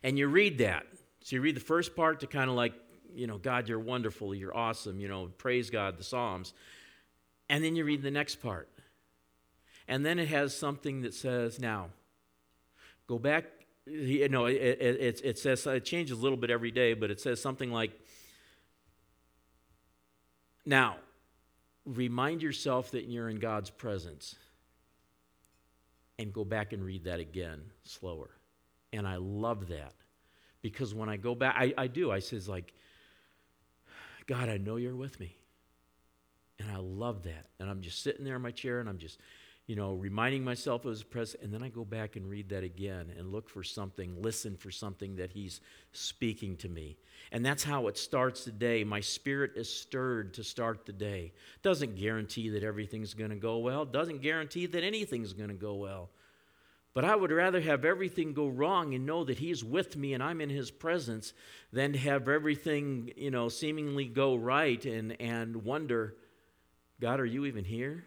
And 0.03 0.17
you 0.17 0.27
read 0.27 0.57
that. 0.57 0.86
So 1.24 1.38
you 1.38 1.41
read 1.41 1.55
the 1.55 1.62
first 1.62 1.96
part 1.96 2.19
to 2.19 2.27
kind 2.27 2.50
of 2.50 2.57
like, 2.57 2.74
you 3.15 3.25
know, 3.25 3.38
God, 3.38 3.69
you're 3.69 3.79
wonderful, 3.79 4.36
you're 4.36 4.55
awesome, 4.55 5.00
you 5.00 5.07
know, 5.07 5.27
praise 5.38 5.69
God, 5.69 5.98
the 5.98 6.03
Psalms. 6.03 6.53
And 7.49 7.63
then 7.63 7.75
you 7.75 7.85
read 7.85 8.01
the 8.01 8.11
next 8.11 8.37
part. 8.37 8.69
And 9.87 10.05
then 10.05 10.19
it 10.19 10.27
has 10.27 10.55
something 10.55 11.01
that 11.01 11.13
says, 11.13 11.59
now, 11.59 11.89
go 13.07 13.17
back. 13.17 13.45
You 13.85 14.27
know, 14.27 14.47
it, 14.47 14.55
it, 14.55 15.21
it, 15.23 15.39
says, 15.39 15.65
it 15.65 15.85
changes 15.85 16.17
a 16.17 16.21
little 16.21 16.37
bit 16.37 16.49
every 16.49 16.71
day, 16.71 16.93
but 16.93 17.09
it 17.09 17.21
says 17.21 17.41
something 17.41 17.71
like, 17.71 17.91
now, 20.65 20.97
remind 21.85 22.41
yourself 22.41 22.91
that 22.91 23.05
you're 23.05 23.29
in 23.29 23.39
God's 23.39 23.69
presence. 23.69 24.35
And 26.19 26.33
go 26.33 26.43
back 26.43 26.73
and 26.73 26.83
read 26.83 27.05
that 27.05 27.19
again 27.19 27.61
slower. 27.83 28.31
And 28.91 29.07
I 29.07 29.17
love 29.17 29.69
that. 29.69 29.93
Because 30.61 30.93
when 30.93 31.07
I 31.07 31.15
go 31.15 31.35
back, 31.35 31.55
I, 31.57 31.73
I 31.77 31.87
do. 31.87 32.11
I 32.11 32.19
says 32.19 32.49
like, 32.49 32.73
God, 34.25 34.49
I 34.49 34.57
know 34.57 34.75
you're 34.75 34.95
with 34.95 35.17
me. 35.19 35.37
And 36.59 36.71
I 36.71 36.77
love 36.77 37.23
that. 37.23 37.45
And 37.59 37.69
I'm 37.69 37.81
just 37.81 38.01
sitting 38.01 38.25
there 38.25 38.35
in 38.35 38.41
my 38.41 38.51
chair 38.51 38.79
and 38.79 38.89
I'm 38.89 38.97
just, 38.97 39.19
you 39.67 39.75
know, 39.75 39.93
reminding 39.93 40.43
myself 40.43 40.85
of 40.85 40.91
his 40.91 41.03
presence. 41.03 41.43
And 41.43 41.53
then 41.53 41.61
I 41.61 41.69
go 41.69 41.85
back 41.85 42.15
and 42.15 42.29
read 42.29 42.49
that 42.49 42.63
again 42.63 43.11
and 43.17 43.31
look 43.31 43.49
for 43.49 43.63
something, 43.63 44.21
listen 44.21 44.55
for 44.57 44.71
something 44.71 45.17
that 45.17 45.31
he's 45.31 45.61
speaking 45.91 46.55
to 46.57 46.69
me. 46.69 46.97
And 47.31 47.45
that's 47.45 47.63
how 47.63 47.87
it 47.87 47.97
starts 47.97 48.45
the 48.45 48.51
day. 48.51 48.83
My 48.83 49.01
spirit 49.01 49.51
is 49.55 49.71
stirred 49.71 50.33
to 50.35 50.43
start 50.43 50.85
the 50.85 50.93
day. 50.93 51.33
Doesn't 51.61 51.95
guarantee 51.95 52.49
that 52.49 52.63
everything's 52.63 53.13
going 53.13 53.31
to 53.31 53.35
go 53.35 53.59
well, 53.59 53.85
doesn't 53.85 54.21
guarantee 54.21 54.65
that 54.67 54.83
anything's 54.83 55.33
going 55.33 55.49
to 55.49 55.55
go 55.55 55.75
well. 55.75 56.09
But 56.97 57.05
I 57.05 57.15
would 57.15 57.31
rather 57.31 57.61
have 57.61 57.85
everything 57.85 58.33
go 58.33 58.47
wrong 58.47 58.95
and 58.95 59.05
know 59.05 59.23
that 59.23 59.37
He's 59.37 59.63
with 59.63 59.95
me 59.95 60.15
and 60.15 60.23
I'm 60.23 60.41
in 60.41 60.49
His 60.49 60.71
presence 60.71 61.31
than 61.71 61.93
have 61.93 62.27
everything, 62.27 63.11
you 63.15 63.29
know, 63.29 63.49
seemingly 63.49 64.05
go 64.05 64.33
right 64.33 64.83
and, 64.83 65.15
and 65.21 65.57
wonder, 65.57 66.15
God, 66.99 67.19
are 67.19 67.25
you 67.25 67.45
even 67.45 67.63
here? 67.63 68.03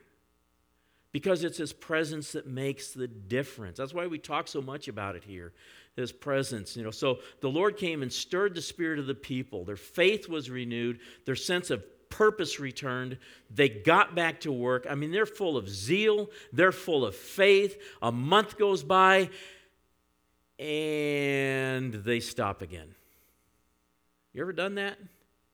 Because 1.12 1.44
it's 1.44 1.58
His 1.58 1.72
presence 1.72 2.32
that 2.32 2.46
makes 2.46 2.92
the 2.92 3.08
difference. 3.08 3.78
That's 3.78 3.94
why 3.94 4.06
we 4.06 4.18
talk 4.18 4.48
so 4.48 4.60
much 4.60 4.88
about 4.88 5.16
it 5.16 5.24
here. 5.24 5.52
His 5.96 6.12
presence, 6.12 6.76
you 6.76 6.84
know. 6.84 6.90
So 6.90 7.18
the 7.40 7.50
Lord 7.50 7.76
came 7.76 8.02
and 8.02 8.12
stirred 8.12 8.54
the 8.54 8.62
spirit 8.62 8.98
of 8.98 9.06
the 9.06 9.14
people. 9.14 9.64
Their 9.64 9.76
faith 9.76 10.28
was 10.28 10.48
renewed, 10.50 11.00
their 11.24 11.36
sense 11.36 11.70
of 11.70 11.82
purpose 12.10 12.60
returned. 12.60 13.18
They 13.50 13.68
got 13.68 14.14
back 14.14 14.40
to 14.40 14.52
work. 14.52 14.86
I 14.88 14.94
mean, 14.94 15.10
they're 15.10 15.26
full 15.26 15.56
of 15.56 15.68
zeal, 15.68 16.30
they're 16.52 16.72
full 16.72 17.04
of 17.04 17.16
faith. 17.16 17.80
A 18.02 18.12
month 18.12 18.56
goes 18.58 18.82
by, 18.82 19.30
and 20.58 21.94
they 21.94 22.20
stop 22.20 22.62
again. 22.62 22.94
You 24.32 24.42
ever 24.42 24.52
done 24.52 24.76
that? 24.76 24.96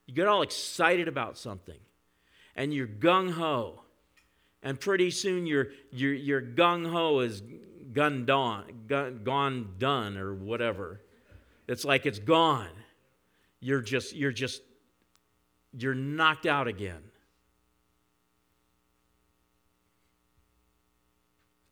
You 0.06 0.14
get 0.14 0.26
all 0.26 0.42
excited 0.42 1.08
about 1.08 1.38
something 1.38 1.78
and 2.56 2.74
you're 2.74 2.88
gung 2.88 3.30
ho. 3.30 3.82
And 4.62 4.80
pretty 4.80 5.10
soon 5.10 5.46
your, 5.46 5.68
your, 5.92 6.14
your 6.14 6.42
gung 6.42 6.90
ho 6.90 7.20
is 7.20 7.42
gone, 7.92 8.24
done, 8.24 8.64
gone, 8.88 9.20
gone 9.22 9.74
done 9.78 10.16
or 10.16 10.34
whatever. 10.34 11.00
It's 11.68 11.84
like 11.84 12.06
it's 12.06 12.18
gone. 12.18 12.70
You're 13.60 13.82
just, 13.82 14.16
you're 14.16 14.32
just, 14.32 14.62
you're 15.72 15.94
knocked 15.94 16.46
out 16.46 16.66
again. 16.66 17.02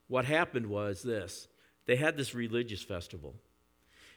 What 0.07 0.25
happened 0.25 0.67
was 0.67 1.01
this 1.01 1.47
they 1.87 1.95
had 1.95 2.15
this 2.15 2.33
religious 2.33 2.83
festival 2.83 3.35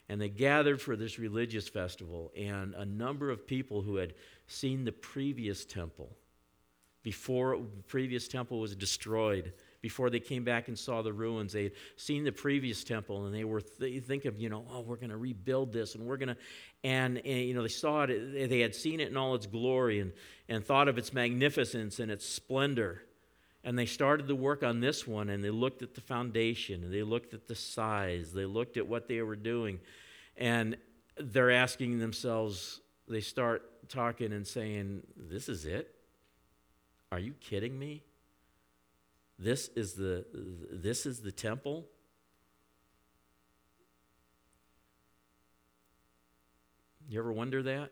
and 0.08 0.20
they 0.20 0.28
gathered 0.28 0.80
for 0.80 0.96
this 0.96 1.18
religious 1.18 1.68
festival 1.68 2.30
and 2.36 2.74
a 2.74 2.84
number 2.84 3.30
of 3.30 3.46
people 3.46 3.82
who 3.82 3.96
had 3.96 4.14
seen 4.46 4.84
the 4.84 4.92
previous 4.92 5.64
temple 5.64 6.16
before 7.02 7.56
the 7.56 7.82
previous 7.86 8.28
temple 8.28 8.60
was 8.60 8.74
destroyed, 8.74 9.52
before 9.80 10.10
they 10.10 10.20
came 10.20 10.44
back 10.44 10.68
and 10.68 10.78
saw 10.78 11.02
the 11.02 11.12
ruins. 11.12 11.52
They 11.52 11.64
had 11.64 11.72
seen 11.96 12.24
the 12.24 12.32
previous 12.32 12.82
temple 12.82 13.26
and 13.26 13.34
they 13.34 13.44
were 13.44 13.60
th- 13.60 14.02
think 14.04 14.24
of, 14.24 14.38
you 14.38 14.48
know, 14.48 14.64
oh, 14.72 14.80
we're 14.80 14.96
going 14.96 15.10
to 15.10 15.16
rebuild 15.16 15.72
this 15.72 15.94
and 15.94 16.04
we're 16.04 16.16
going 16.16 16.30
to, 16.30 16.36
and, 16.82 17.18
and, 17.18 17.40
you 17.40 17.54
know, 17.54 17.62
they 17.62 17.68
saw 17.68 18.02
it, 18.02 18.10
eh, 18.10 18.46
they 18.46 18.60
had 18.60 18.74
seen 18.74 19.00
it 19.00 19.08
in 19.08 19.16
all 19.16 19.34
its 19.34 19.46
glory 19.46 20.00
and, 20.00 20.12
and 20.48 20.64
thought 20.64 20.88
of 20.88 20.98
its 20.98 21.12
magnificence 21.12 22.00
and 22.00 22.10
its 22.10 22.26
splendor. 22.26 23.02
And 23.62 23.78
they 23.78 23.86
started 23.86 24.26
the 24.26 24.34
work 24.34 24.62
on 24.62 24.80
this 24.80 25.06
one 25.06 25.28
and 25.28 25.42
they 25.42 25.50
looked 25.50 25.82
at 25.82 25.94
the 25.94 26.00
foundation 26.00 26.82
and 26.82 26.92
they 26.92 27.02
looked 27.02 27.34
at 27.34 27.46
the 27.46 27.54
size, 27.54 28.32
they 28.32 28.46
looked 28.46 28.76
at 28.76 28.86
what 28.86 29.06
they 29.08 29.22
were 29.22 29.36
doing. 29.36 29.78
And 30.36 30.76
they're 31.16 31.50
asking 31.50 31.98
themselves, 31.98 32.80
they 33.08 33.20
start 33.20 33.88
talking 33.88 34.32
and 34.32 34.46
saying, 34.46 35.02
This 35.16 35.48
is 35.48 35.64
it? 35.64 35.94
Are 37.10 37.18
you 37.18 37.32
kidding 37.40 37.78
me? 37.78 38.02
This 39.38 39.68
is 39.76 39.94
the 39.94 40.26
this 40.70 41.06
is 41.06 41.20
the 41.20 41.32
temple? 41.32 41.86
You 47.08 47.18
ever 47.18 47.32
wonder 47.32 47.62
that? 47.62 47.90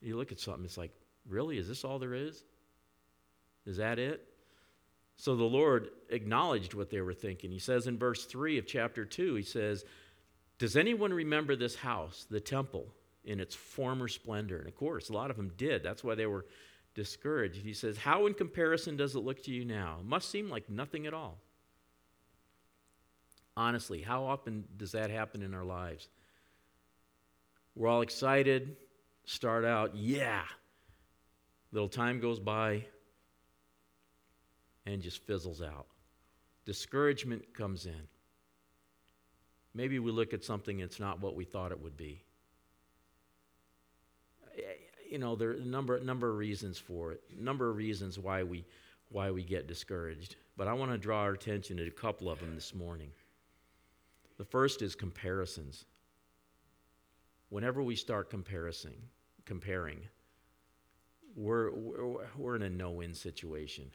You 0.00 0.16
look 0.16 0.30
at 0.32 0.38
something, 0.38 0.64
it's 0.64 0.78
like, 0.78 0.92
really? 1.28 1.58
Is 1.58 1.66
this 1.66 1.84
all 1.84 1.98
there 1.98 2.14
is? 2.14 2.44
Is 3.66 3.78
that 3.78 3.98
it? 3.98 4.24
So 5.16 5.36
the 5.36 5.44
Lord 5.44 5.90
acknowledged 6.08 6.72
what 6.72 6.90
they 6.90 7.00
were 7.00 7.12
thinking. 7.12 7.50
He 7.50 7.58
says 7.58 7.86
in 7.86 7.98
verse 7.98 8.24
3 8.24 8.58
of 8.58 8.66
chapter 8.66 9.04
2, 9.04 9.34
He 9.34 9.42
says, 9.42 9.84
Does 10.58 10.76
anyone 10.76 11.12
remember 11.12 11.56
this 11.56 11.74
house, 11.74 12.26
the 12.30 12.40
temple, 12.40 12.86
in 13.24 13.40
its 13.40 13.54
former 13.54 14.08
splendor? 14.08 14.58
And 14.58 14.68
of 14.68 14.76
course, 14.76 15.10
a 15.10 15.12
lot 15.12 15.30
of 15.30 15.36
them 15.36 15.52
did. 15.58 15.82
That's 15.82 16.02
why 16.02 16.14
they 16.14 16.26
were 16.26 16.46
discouraged. 16.94 17.62
He 17.62 17.74
says, 17.74 17.96
How 17.96 18.26
in 18.26 18.34
comparison 18.34 18.96
does 18.96 19.14
it 19.14 19.20
look 19.20 19.42
to 19.44 19.50
you 19.50 19.64
now? 19.64 19.98
It 20.00 20.06
must 20.06 20.30
seem 20.30 20.48
like 20.50 20.68
nothing 20.68 21.06
at 21.06 21.14
all. 21.14 21.38
Honestly, 23.56 24.00
how 24.02 24.24
often 24.24 24.64
does 24.76 24.92
that 24.92 25.10
happen 25.10 25.42
in 25.42 25.54
our 25.54 25.64
lives? 25.64 26.08
We're 27.74 27.88
all 27.88 28.00
excited, 28.02 28.76
start 29.24 29.64
out, 29.64 29.94
yeah. 29.94 30.42
Little 31.72 31.88
time 31.88 32.20
goes 32.20 32.40
by 32.40 32.84
and 34.86 35.00
just 35.00 35.24
fizzles 35.26 35.62
out. 35.62 35.86
Discouragement 36.64 37.54
comes 37.54 37.86
in. 37.86 38.08
Maybe 39.72 39.98
we 39.98 40.10
look 40.10 40.34
at 40.34 40.42
something, 40.42 40.80
and 40.80 40.90
it's 40.90 40.98
not 40.98 41.20
what 41.20 41.36
we 41.36 41.44
thought 41.44 41.70
it 41.70 41.80
would 41.80 41.96
be 41.96 42.24
you 45.10 45.18
know, 45.18 45.34
there 45.34 45.50
are 45.50 45.54
a 45.54 45.60
number, 45.60 45.98
number 46.00 46.30
of 46.30 46.36
reasons 46.36 46.78
for 46.78 47.12
it, 47.12 47.20
number 47.36 47.68
of 47.68 47.76
reasons 47.76 48.18
why 48.18 48.42
we, 48.44 48.64
why 49.10 49.30
we 49.30 49.42
get 49.42 49.66
discouraged. 49.66 50.36
But 50.56 50.68
I 50.68 50.72
want 50.72 50.92
to 50.92 50.98
draw 50.98 51.22
our 51.22 51.32
attention 51.32 51.76
to 51.78 51.86
a 51.86 51.90
couple 51.90 52.30
of 52.30 52.38
them 52.38 52.54
this 52.54 52.74
morning. 52.74 53.10
The 54.38 54.44
first 54.44 54.82
is 54.82 54.94
comparisons. 54.94 55.84
Whenever 57.48 57.82
we 57.82 57.96
start 57.96 58.30
comparing, 58.30 58.94
comparing, 59.44 59.98
we're, 61.34 61.72
we're, 61.72 62.26
we're 62.36 62.56
in 62.56 62.62
a 62.62 62.70
no-win 62.70 63.14
situation. 63.14 63.90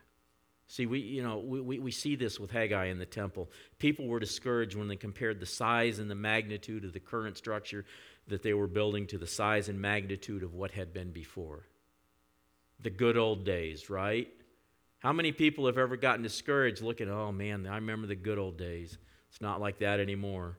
See, 0.67 0.85
we, 0.85 0.99
you 0.99 1.21
know, 1.21 1.37
we, 1.37 1.61
we, 1.61 1.79
we 1.79 1.91
see 1.91 2.15
this 2.15 2.39
with 2.39 2.51
Haggai 2.51 2.85
in 2.85 2.97
the 2.97 3.05
temple. 3.05 3.49
People 3.77 4.07
were 4.07 4.19
discouraged 4.19 4.75
when 4.75 4.87
they 4.87 4.95
compared 4.95 5.39
the 5.39 5.45
size 5.45 5.99
and 5.99 6.09
the 6.09 6.15
magnitude 6.15 6.83
of 6.83 6.91
the 6.91 6.99
current 6.99 7.37
structure 7.37 7.85
that 8.27 8.43
they 8.43 8.53
were 8.53 8.67
building 8.67 9.07
to 9.07 9.17
the 9.17 9.27
size 9.27 9.69
and 9.69 9.79
magnitude 9.79 10.43
of 10.43 10.53
what 10.53 10.71
had 10.71 10.93
been 10.93 11.11
before. 11.11 11.67
The 12.81 12.89
good 12.89 13.17
old 13.17 13.45
days, 13.45 13.89
right? 13.89 14.27
How 14.99 15.13
many 15.13 15.31
people 15.31 15.67
have 15.67 15.77
ever 15.77 15.97
gotten 15.97 16.23
discouraged 16.23 16.81
looking, 16.81 17.09
oh 17.09 17.31
man, 17.31 17.67
I 17.67 17.75
remember 17.75 18.07
the 18.07 18.15
good 18.15 18.39
old 18.39 18.57
days? 18.57 18.97
It's 19.29 19.41
not 19.41 19.61
like 19.61 19.79
that 19.79 19.99
anymore. 19.99 20.57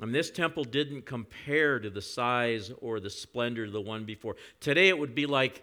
And 0.00 0.14
this 0.14 0.30
temple 0.30 0.64
didn't 0.64 1.06
compare 1.06 1.78
to 1.78 1.90
the 1.90 2.02
size 2.02 2.70
or 2.80 3.00
the 3.00 3.10
splendor 3.10 3.64
of 3.64 3.72
the 3.72 3.80
one 3.80 4.04
before. 4.04 4.36
Today 4.60 4.88
it 4.88 4.98
would 4.98 5.14
be 5.14 5.26
like 5.26 5.62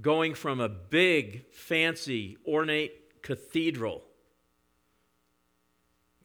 going 0.00 0.34
from 0.34 0.60
a 0.60 0.68
big, 0.68 1.52
fancy, 1.52 2.38
ornate 2.46 3.22
cathedral 3.22 4.02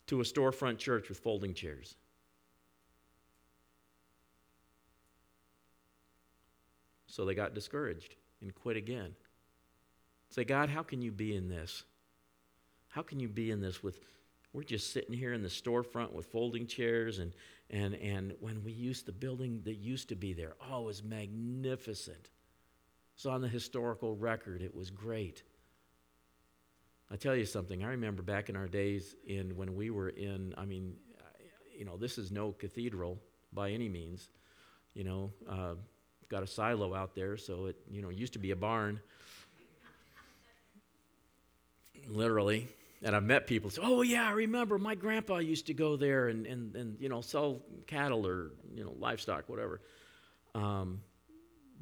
to 0.07 0.21
a 0.21 0.23
storefront 0.23 0.77
church 0.77 1.09
with 1.09 1.19
folding 1.19 1.53
chairs. 1.53 1.95
So 7.13 7.25
they 7.25 7.35
got 7.35 7.53
discouraged 7.53 8.15
and 8.41 8.55
quit 8.55 8.75
again. 8.75 9.11
Say, 10.29 10.43
God, 10.43 10.67
how 10.67 10.81
can 10.81 10.99
you 11.03 11.11
be 11.11 11.35
in 11.35 11.47
this? 11.47 11.83
How 12.89 13.03
can 13.03 13.19
you 13.19 13.29
be 13.29 13.51
in 13.51 13.61
this 13.61 13.83
with 13.83 13.99
we're 14.51 14.63
just 14.63 14.91
sitting 14.93 15.13
here 15.13 15.31
in 15.31 15.43
the 15.43 15.47
storefront 15.47 16.11
with 16.11 16.25
folding 16.25 16.65
chairs 16.65 17.19
and 17.19 17.33
and 17.69 17.93
and 17.93 18.33
when 18.39 18.63
we 18.63 18.71
used 18.71 19.05
the 19.05 19.11
building 19.11 19.61
that 19.65 19.75
used 19.75 20.09
to 20.09 20.15
be 20.15 20.33
there, 20.33 20.55
oh, 20.71 20.81
it 20.81 20.85
was 20.85 21.03
magnificent. 21.03 22.31
It's 23.13 23.27
on 23.27 23.41
the 23.41 23.47
historical 23.47 24.15
record. 24.15 24.63
It 24.63 24.73
was 24.73 24.89
great. 24.89 25.43
I 27.11 27.15
tell 27.15 27.35
you 27.35 27.45
something. 27.45 27.83
I 27.83 27.89
remember 27.89 28.23
back 28.23 28.49
in 28.49 28.55
our 28.55 28.67
days 28.67 29.15
in 29.27 29.55
when 29.55 29.75
we 29.75 29.91
were 29.91 30.09
in. 30.09 30.55
I 30.57 30.65
mean, 30.65 30.95
you 31.77 31.85
know, 31.85 31.95
this 31.95 32.17
is 32.17 32.31
no 32.31 32.53
cathedral 32.53 33.19
by 33.51 33.69
any 33.69 33.87
means. 33.87 34.29
You 34.95 35.03
know, 35.03 35.31
uh, 35.47 35.75
got 36.29 36.43
a 36.43 36.47
silo 36.47 36.93
out 36.93 37.15
there, 37.15 37.37
so 37.37 37.67
it 37.67 37.75
you 37.89 38.01
know 38.01 38.09
used 38.09 38.33
to 38.33 38.39
be 38.39 38.51
a 38.51 38.55
barn. 38.55 38.99
Literally, 42.07 42.67
and 43.01 43.15
I've 43.15 43.23
met 43.23 43.47
people 43.47 43.69
say, 43.69 43.81
"Oh 43.83 44.01
yeah, 44.01 44.27
I 44.27 44.31
remember 44.31 44.77
my 44.77 44.95
grandpa 44.95 45.37
used 45.37 45.67
to 45.67 45.73
go 45.73 45.95
there 45.95 46.27
and 46.27 46.45
and 46.45 46.75
and 46.75 46.97
you 46.99 47.09
know 47.09 47.21
sell 47.21 47.61
cattle 47.87 48.25
or 48.27 48.51
you 48.75 48.83
know 48.83 48.93
livestock, 48.99 49.47
whatever." 49.47 49.81
Um, 50.55 51.01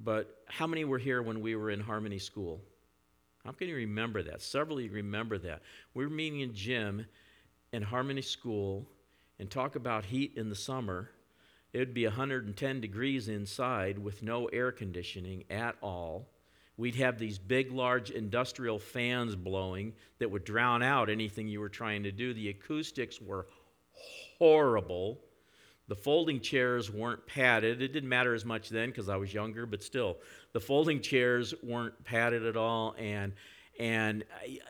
but 0.04 0.44
how 0.48 0.68
many 0.68 0.84
were 0.86 0.98
here 0.98 1.22
when 1.22 1.42
we 1.42 1.56
were 1.56 1.70
in 1.70 1.80
Harmony 1.80 2.20
School? 2.20 2.62
How 3.46 3.52
can 3.52 3.68
you 3.68 3.76
remember 3.76 4.22
that? 4.24 4.42
Several 4.42 4.78
of 4.78 4.84
you 4.84 4.92
remember 4.92 5.38
that. 5.40 5.62
We 5.94 6.04
were 6.04 6.12
meeting 6.12 6.42
in 6.42 6.54
gym 6.54 7.06
in 7.72 7.82
Harmony 7.82 8.22
School 8.22 8.86
and 9.40 9.50
talk 9.50 9.76
about 9.76 10.06
heat 10.06 10.34
in 10.36 10.50
the 10.50 10.56
summer. 10.56 11.10
It 11.74 11.80
would 11.80 11.94
be 11.94 12.06
110 12.06 12.82
degrees 12.82 13.28
inside 13.28 13.98
with 13.98 14.24
no 14.24 14.48
air 14.48 14.72
conditioning 14.72 15.46
at 15.50 15.76
all. 15.82 16.28
We'd 16.78 16.96
have 16.96 17.18
these 17.18 17.38
big, 17.38 17.72
large 17.72 18.10
industrial 18.10 18.80
fans 18.80 19.36
blowing 19.36 19.94
that 20.20 20.32
would 20.32 20.44
drown 20.44 20.84
out 20.84 21.10
anything 21.10 21.48
you 21.48 21.60
were 21.60 21.70
trying 21.70 22.04
to 22.04 22.12
do. 22.12 22.34
The 22.34 22.50
acoustics 22.50 23.22
were 23.22 23.48
horrible. 24.38 25.20
The 25.88 25.96
folding 25.96 26.40
chairs 26.40 26.90
weren't 26.90 27.26
padded. 27.28 27.82
It 27.82 27.90
didn't 27.90 28.10
matter 28.10 28.34
as 28.34 28.46
much 28.46 28.70
then 28.70 28.90
because 28.90 29.10
I 29.10 29.16
was 29.18 29.34
younger, 29.34 29.66
but 29.66 29.84
still, 29.84 30.18
the 30.54 30.60
folding 30.60 31.02
chairs 31.02 31.54
weren't 31.62 32.04
padded 32.04 32.46
at 32.46 32.58
all. 32.58 32.96
And 32.98 33.34
and 33.80 34.24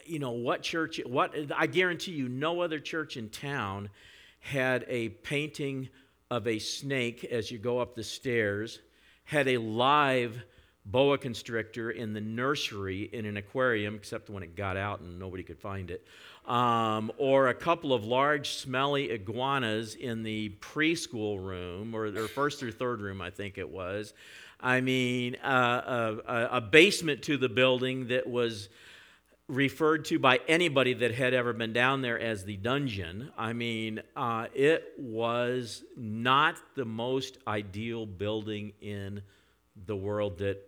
you 0.06 0.20
know 0.20 0.32
what 0.32 0.64
church? 0.64 1.00
What 1.06 1.36
I 1.56 1.68
guarantee 1.68 2.12
you, 2.12 2.28
no 2.28 2.62
other 2.62 2.80
church 2.80 3.18
in 3.18 3.30
town 3.30 3.90
had 4.40 4.86
a 4.88 5.10
painting 5.10 5.90
of 6.32 6.48
a 6.48 6.58
snake 6.58 7.26
as 7.26 7.52
you 7.52 7.60
go 7.60 7.80
up 7.80 7.94
the 7.94 8.04
stairs. 8.04 8.80
Had 9.26 9.50
a 9.50 9.58
live 9.58 10.42
boa 10.86 11.18
constrictor 11.18 11.92
in 11.92 12.14
the 12.14 12.22
nursery 12.22 13.10
in 13.14 13.26
an 13.26 13.38
aquarium, 13.38 13.96
except 13.96 14.30
when 14.30 14.42
it 14.42 14.56
got 14.56 14.78
out 14.78 15.02
and 15.02 15.20
nobody 15.20 15.44
could 15.44 15.60
find 15.60 15.92
it, 15.92 16.04
um, 16.48 17.12
or 17.18 17.50
a 17.50 17.54
couple 17.54 17.94
of 17.94 18.04
large, 18.04 18.50
smelly 18.50 19.12
iguanas 19.12 19.94
in 19.94 20.24
the 20.24 20.50
preschool 20.60 21.44
room, 21.44 21.94
or, 21.94 22.12
first 22.30 22.64
or 22.64 22.72
third 22.72 23.02
room, 23.02 23.22
I 23.22 23.30
think 23.30 23.58
it 23.60 23.70
was. 23.70 24.14
I 24.60 24.82
mean, 24.82 25.36
uh, 25.36 26.18
a, 26.26 26.58
a 26.58 26.62
basement 26.62 27.24
to 27.24 27.38
the 27.38 27.50
building 27.50 28.08
that 28.08 28.28
was 28.28 28.70
referred 29.48 30.06
to 30.06 30.20
by 30.20 30.40
anybody 30.48 30.94
that 30.94 31.14
had 31.14 31.34
ever 31.34 31.54
been 31.54 31.74
down 31.74 32.02
there 32.02 32.20
as 32.20 32.46
the 32.46 32.58
dungeon. 32.58 33.32
I 33.38 33.54
mean, 33.54 34.02
uh, 34.16 34.48
it 34.54 34.94
was 34.98 35.84
not 35.98 36.56
the 36.76 36.86
most 36.86 37.38
ideal 37.48 38.06
building 38.06 38.74
in 38.82 39.22
the 39.86 39.96
world 39.96 40.38
that 40.40 40.68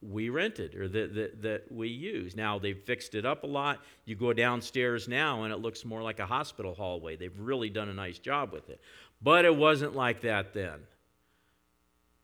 we 0.00 0.28
rented 0.28 0.74
or 0.76 0.88
that, 0.88 1.14
that, 1.14 1.42
that 1.42 1.72
we 1.72 1.88
use. 1.88 2.36
Now 2.36 2.58
they've 2.58 2.78
fixed 2.78 3.14
it 3.14 3.26
up 3.26 3.42
a 3.42 3.46
lot. 3.46 3.80
You 4.04 4.14
go 4.14 4.32
downstairs 4.32 5.08
now 5.08 5.42
and 5.42 5.52
it 5.52 5.58
looks 5.58 5.84
more 5.84 6.02
like 6.02 6.20
a 6.20 6.26
hospital 6.26 6.74
hallway. 6.74 7.16
They've 7.16 7.38
really 7.38 7.68
done 7.68 7.88
a 7.88 7.94
nice 7.94 8.18
job 8.18 8.52
with 8.52 8.70
it. 8.70 8.80
But 9.20 9.44
it 9.44 9.56
wasn't 9.56 9.96
like 9.96 10.20
that 10.20 10.54
then. 10.54 10.80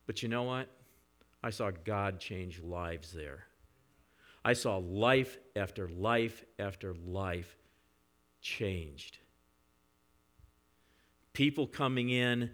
But 0.07 0.23
you 0.23 0.29
know 0.29 0.45
what? 0.45 0.69
I 1.43 1.51
saw 1.51 1.71
God 1.85 2.21
change 2.21 2.61
lives 2.63 3.13
there. 3.13 3.47
I 4.45 4.53
saw 4.53 4.77
life 4.77 5.39
after 5.57 5.89
life 5.89 6.45
after 6.59 6.95
life 7.07 7.57
changed. 8.41 9.19
People 11.33 11.67
coming 11.67 12.11
in 12.11 12.51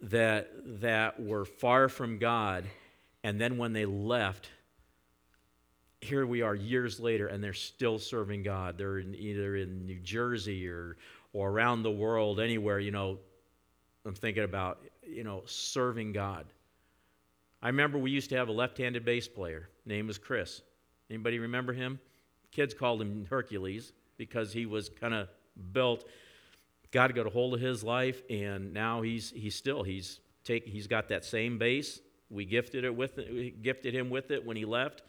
that, 0.00 0.50
that 0.80 1.20
were 1.20 1.44
far 1.44 1.88
from 1.88 2.18
God 2.18 2.64
and 3.24 3.40
then 3.40 3.56
when 3.56 3.72
they 3.72 3.86
left, 3.86 4.48
here 6.00 6.26
we 6.26 6.42
are 6.42 6.54
years 6.54 6.98
later, 6.98 7.28
and 7.28 7.42
they're 7.42 7.52
still 7.52 7.98
serving 7.98 8.42
God. 8.42 8.76
They're 8.76 8.98
in, 8.98 9.14
either 9.14 9.56
in 9.56 9.86
New 9.86 10.00
Jersey 10.00 10.68
or, 10.68 10.96
or 11.32 11.50
around 11.50 11.82
the 11.82 11.90
world, 11.90 12.40
anywhere, 12.40 12.80
you 12.80 12.90
know. 12.90 13.18
I'm 14.04 14.14
thinking 14.14 14.42
about, 14.42 14.80
you 15.06 15.22
know, 15.22 15.42
serving 15.46 16.12
God. 16.12 16.46
I 17.62 17.68
remember 17.68 17.98
we 17.98 18.10
used 18.10 18.30
to 18.30 18.36
have 18.36 18.48
a 18.48 18.52
left-handed 18.52 19.04
bass 19.04 19.28
player. 19.28 19.68
Name 19.86 20.08
was 20.08 20.18
Chris. 20.18 20.60
Anybody 21.12 21.38
remember 21.38 21.74
him? 21.74 22.00
Kids 22.52 22.72
called 22.72 23.02
him 23.02 23.26
Hercules 23.28 23.92
because 24.16 24.50
he 24.50 24.64
was 24.64 24.88
kind 24.88 25.12
of 25.12 25.28
built. 25.72 26.08
God 26.90 27.14
got 27.14 27.26
a 27.26 27.30
hold 27.30 27.52
of 27.52 27.60
his 27.60 27.84
life, 27.84 28.22
and 28.30 28.72
now 28.72 29.02
he's 29.02 29.30
he's 29.30 29.54
still 29.54 29.82
he's 29.82 30.20
take 30.42 30.66
he's 30.66 30.86
got 30.86 31.10
that 31.10 31.26
same 31.26 31.58
bass. 31.58 32.00
we 32.30 32.46
gifted 32.46 32.84
it 32.84 32.96
with 32.96 33.18
it, 33.18 33.30
we 33.30 33.50
gifted 33.50 33.94
him 33.94 34.08
with 34.08 34.30
it 34.30 34.42
when 34.42 34.56
he 34.56 34.64
left, 34.64 35.02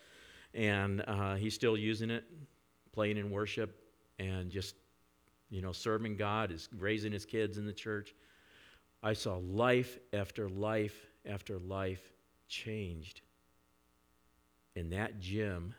and 0.54 1.02
uh, 1.08 1.36
he's 1.36 1.54
still 1.54 1.78
using 1.78 2.10
it, 2.10 2.26
playing 2.92 3.16
in 3.16 3.32
worship, 3.32 3.74
and 4.20 4.52
just 4.52 4.76
you 5.50 5.62
know 5.62 5.72
serving 5.72 6.18
God, 6.18 6.52
is 6.52 6.68
raising 6.78 7.14
his 7.14 7.26
kids 7.26 7.58
in 7.58 7.66
the 7.66 7.72
church. 7.72 8.14
I 9.02 9.14
saw 9.14 9.38
life 9.38 10.00
after 10.12 10.50
life 10.50 11.08
after 11.26 11.60
life 11.60 12.12
changed 12.50 13.22
in 14.76 14.90
that 14.90 15.22
gym. 15.22 15.76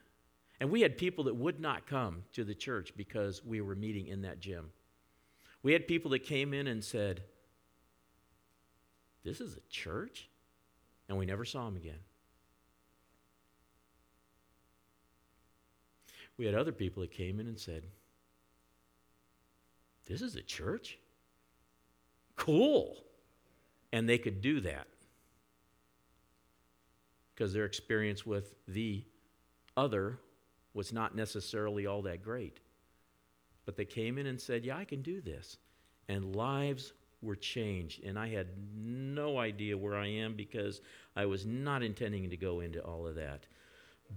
And 0.65 0.73
we 0.73 0.81
had 0.81 0.97
people 0.97 1.25
that 1.25 1.37
would 1.37 1.61
not 1.61 1.87
come 1.87 2.23
to 2.33 2.43
the 2.43 2.55
church 2.55 2.95
because 2.97 3.45
we 3.45 3.61
were 3.61 3.75
meeting 3.75 4.07
in 4.07 4.23
that 4.23 4.41
gym. 4.41 4.71
We 5.63 5.75
had 5.75 5.87
people 5.87 6.13
that 6.13 6.21
came 6.21 6.55
in 6.55 6.67
and 6.69 6.83
said, 6.83 7.23
This 9.25 9.43
is 9.43 9.59
a 9.59 9.61
church? 9.69 10.31
and 11.07 11.19
we 11.19 11.27
never 11.27 11.45
saw 11.45 11.67
them 11.67 11.77
again. 11.77 11.99
We 16.39 16.47
had 16.47 16.55
other 16.55 16.73
people 16.73 17.03
that 17.03 17.11
came 17.11 17.41
in 17.41 17.47
and 17.47 17.61
said, 17.61 17.83
This 20.07 20.23
is 20.23 20.35
a 20.35 20.43
church? 20.43 20.99
Cool. 22.37 23.05
And 23.93 24.09
they 24.09 24.17
could 24.17 24.41
do 24.41 24.63
that 24.63 24.87
because 27.35 27.53
their 27.53 27.67
experience 27.67 28.25
with 28.25 28.55
the 28.67 29.05
other 29.77 30.21
was 30.75 30.93
not 30.93 31.17
necessarily 31.17 31.87
all 31.87 32.03
that 32.03 32.23
great. 32.23 32.61
But 33.65 33.77
they 33.77 33.85
came 33.85 34.19
in 34.19 34.27
and 34.27 34.41
said, 34.41 34.65
Yeah, 34.65 34.77
I 34.77 34.85
can 34.85 35.03
do 35.03 35.21
this. 35.21 35.57
And 36.09 36.37
lives 36.37 36.93
were 37.23 37.37
changed. 37.37 38.05
And 38.05 38.19
I 38.19 38.29
had 38.29 38.49
no 38.77 39.39
idea 39.39 39.79
where 39.79 39.97
I 39.97 40.07
am 40.07 40.35
because 40.35 40.81
I 41.17 41.25
was 41.25 41.47
not 41.47 41.83
intending 41.83 42.29
to 42.31 42.37
go 42.37 42.61
into 42.61 42.85
all 42.85 43.07
of 43.07 43.15
that. 43.15 43.47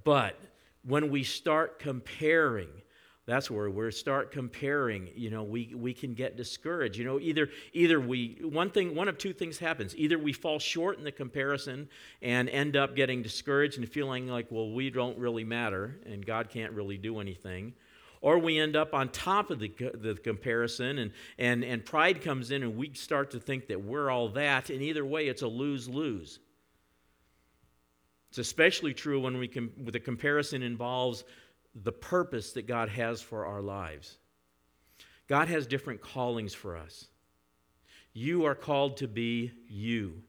But 0.04 0.38
when 0.84 1.10
we 1.10 1.24
start 1.24 1.80
comparing, 1.80 2.70
that's 3.28 3.52
where 3.52 3.70
we 3.70 3.92
start 3.92 4.32
comparing 4.32 5.10
you 5.14 5.30
know 5.30 5.44
we, 5.44 5.74
we 5.76 5.94
can 5.94 6.16
get 6.16 6.36
discouraged. 6.36 6.98
You 6.98 7.06
know 7.06 7.20
either 7.20 7.50
either 7.74 8.00
we 8.00 8.40
one 8.42 8.72
thing 8.72 8.96
one 8.96 9.08
of 9.08 9.20
two 9.20 9.34
things 9.34 9.60
happens. 9.60 9.96
Either 9.96 10.18
we 10.18 10.34
fall 10.34 10.58
short 10.58 10.98
in 10.98 11.04
the 11.04 11.12
comparison 11.12 11.88
and 12.24 12.50
end 12.50 12.76
up 12.76 12.96
getting 12.96 13.22
discouraged 13.22 13.78
and 13.78 13.88
feeling 13.88 14.28
like 14.28 14.48
well 14.50 14.72
we 14.72 14.90
don't 14.90 15.18
really 15.20 15.44
matter 15.44 16.00
and 16.06 16.26
god 16.26 16.50
can't 16.50 16.72
really 16.72 16.98
do 16.98 17.20
anything 17.20 17.74
or 18.22 18.40
we 18.40 18.60
end 18.60 18.76
up 18.76 18.94
on 18.94 19.10
top 19.10 19.52
of 19.52 19.60
the, 19.60 19.70
the 19.94 20.16
comparison 20.16 20.98
and, 20.98 21.12
and, 21.38 21.64
and 21.64 21.86
pride 21.86 22.22
comes 22.22 22.52
in 22.52 22.64
and 22.64 22.76
we 22.76 22.94
start 22.94 23.32
to 23.32 23.40
think 23.40 23.68
that 23.68 23.84
we're 23.84 24.10
all 24.10 24.30
that. 24.30 24.70
And 24.70 24.82
either 24.82 25.06
way 25.06 25.28
it's 25.28 25.44
a 25.44 25.48
lose-lose. 25.48 26.40
It's 28.30 28.40
especially 28.40 28.94
true 28.94 29.22
when 29.22 29.38
we 29.38 29.48
can 29.48 29.70
com- 29.70 29.86
the 29.86 30.00
comparison 30.00 30.62
involves 30.62 31.24
the 31.76 31.92
purpose 31.92 32.54
that 32.54 32.68
god 32.68 32.90
has 32.90 33.22
for 33.22 33.46
our 33.46 33.62
lives 33.62 34.18
god 35.28 35.48
has 35.48 35.68
different 35.68 36.02
callings 36.02 36.54
for 36.54 36.76
us 36.78 37.08
you 38.14 38.46
are 38.46 38.56
called 38.56 38.98
to 38.98 39.08
be 39.08 39.52
you 39.68 40.24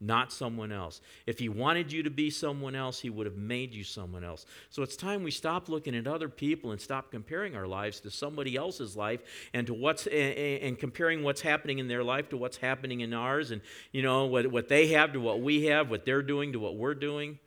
not 0.00 0.32
someone 0.32 0.72
else. 0.72 1.02
If 1.26 1.38
he 1.38 1.50
wanted 1.50 1.92
you 1.92 2.02
to 2.04 2.10
be 2.10 2.30
someone 2.30 2.74
else, 2.74 3.00
he 3.00 3.10
would 3.10 3.26
have 3.26 3.36
made 3.36 3.74
you 3.74 3.84
someone 3.84 4.24
else. 4.24 4.46
So 4.70 4.82
it's 4.82 4.96
time 4.96 5.22
we 5.22 5.30
stop 5.30 5.68
looking 5.68 5.94
at 5.94 6.06
other 6.06 6.30
people 6.30 6.72
and 6.72 6.80
stop 6.80 7.10
comparing 7.10 7.54
our 7.54 7.66
lives 7.66 8.00
to 8.00 8.10
somebody 8.10 8.56
else's 8.56 8.96
life 8.96 9.20
and 9.52 9.66
to 9.66 9.74
what's 9.74 10.06
and 10.06 10.78
comparing 10.78 11.22
what's 11.22 11.42
happening 11.42 11.78
in 11.78 11.88
their 11.88 12.02
life 12.02 12.30
to 12.30 12.38
what's 12.38 12.56
happening 12.56 13.00
in 13.00 13.12
ours 13.12 13.50
and 13.50 13.60
you 13.92 14.02
know 14.02 14.24
what, 14.24 14.46
what 14.46 14.68
they 14.68 14.88
have 14.88 15.12
to 15.12 15.20
what 15.20 15.42
we 15.42 15.66
have, 15.66 15.90
what 15.90 16.06
they're 16.06 16.22
doing 16.22 16.52
to 16.54 16.58
what 16.58 16.76
we're 16.76 16.94
doing. 16.94 17.38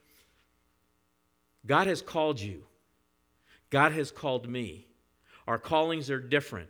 God 1.66 1.88
has 1.88 2.04
called 2.04 2.40
you. 2.40 2.66
God 3.74 3.94
has 3.94 4.12
called 4.12 4.48
me. 4.48 4.86
Our 5.48 5.58
callings 5.58 6.12
are 6.12 6.20
different. 6.20 6.70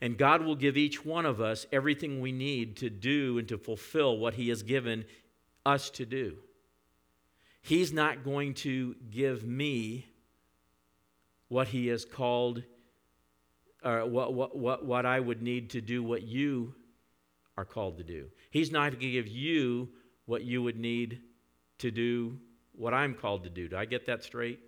And 0.00 0.18
God 0.18 0.42
will 0.42 0.56
give 0.56 0.76
each 0.76 1.04
one 1.04 1.24
of 1.24 1.40
us 1.40 1.66
everything 1.70 2.20
we 2.20 2.32
need 2.32 2.78
to 2.78 2.90
do 2.90 3.38
and 3.38 3.46
to 3.46 3.56
fulfill 3.56 4.18
what 4.18 4.34
He 4.34 4.48
has 4.48 4.64
given 4.64 5.04
us 5.64 5.88
to 5.90 6.04
do. 6.04 6.34
He's 7.62 7.92
not 7.92 8.24
going 8.24 8.54
to 8.54 8.96
give 9.08 9.44
me 9.44 10.08
what 11.46 11.68
He 11.68 11.86
has 11.86 12.04
called, 12.04 12.64
or 13.84 14.04
what, 14.04 14.34
what, 14.34 14.58
what, 14.58 14.84
what 14.84 15.06
I 15.06 15.20
would 15.20 15.42
need 15.42 15.70
to 15.70 15.80
do 15.80 16.02
what 16.02 16.24
you 16.24 16.74
are 17.56 17.64
called 17.64 17.98
to 17.98 18.04
do. 18.04 18.26
He's 18.50 18.72
not 18.72 18.90
going 18.90 19.00
to 19.00 19.12
give 19.12 19.28
you 19.28 19.90
what 20.24 20.42
you 20.42 20.60
would 20.64 20.76
need 20.76 21.20
to 21.78 21.92
do 21.92 22.36
what 22.72 22.92
I'm 22.92 23.14
called 23.14 23.44
to 23.44 23.50
do. 23.50 23.68
Do 23.68 23.76
I 23.76 23.84
get 23.84 24.06
that 24.06 24.24
straight? 24.24 24.58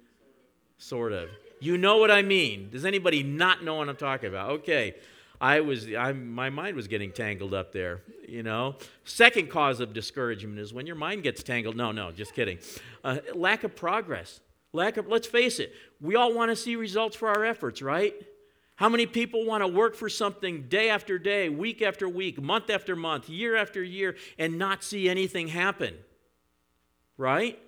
Sort 0.78 1.12
of. 1.12 1.28
You 1.60 1.78
know 1.78 1.98
what 1.98 2.10
I 2.10 2.22
mean. 2.22 2.70
Does 2.70 2.84
anybody 2.84 3.22
not 3.22 3.64
know 3.64 3.76
what 3.76 3.88
I'm 3.88 3.96
talking 3.96 4.28
about? 4.28 4.50
Okay. 4.50 4.94
I 5.40 5.60
was, 5.60 5.86
I, 5.94 6.12
my 6.12 6.50
mind 6.50 6.74
was 6.74 6.88
getting 6.88 7.12
tangled 7.12 7.54
up 7.54 7.72
there, 7.72 8.02
you 8.26 8.42
know. 8.42 8.76
Second 9.04 9.50
cause 9.50 9.78
of 9.78 9.92
discouragement 9.92 10.58
is 10.58 10.72
when 10.72 10.86
your 10.86 10.96
mind 10.96 11.22
gets 11.22 11.42
tangled. 11.44 11.76
No, 11.76 11.92
no, 11.92 12.10
just 12.10 12.34
kidding. 12.34 12.58
Uh, 13.04 13.18
lack 13.34 13.62
of 13.62 13.76
progress. 13.76 14.40
Lack 14.72 14.96
of, 14.96 15.06
let's 15.06 15.26
face 15.26 15.60
it, 15.60 15.72
we 16.00 16.14
all 16.14 16.34
want 16.34 16.50
to 16.50 16.56
see 16.56 16.76
results 16.76 17.16
for 17.16 17.28
our 17.28 17.44
efforts, 17.44 17.80
right? 17.80 18.14
How 18.76 18.88
many 18.88 19.06
people 19.06 19.46
want 19.46 19.62
to 19.62 19.68
work 19.68 19.96
for 19.96 20.08
something 20.08 20.68
day 20.68 20.90
after 20.90 21.18
day, 21.18 21.48
week 21.48 21.82
after 21.82 22.08
week, 22.08 22.40
month 22.40 22.68
after 22.68 22.94
month, 22.94 23.28
year 23.28 23.56
after 23.56 23.82
year, 23.82 24.16
and 24.38 24.58
not 24.58 24.84
see 24.84 25.08
anything 25.08 25.48
happen? 25.48 25.94
Right? 27.16 27.58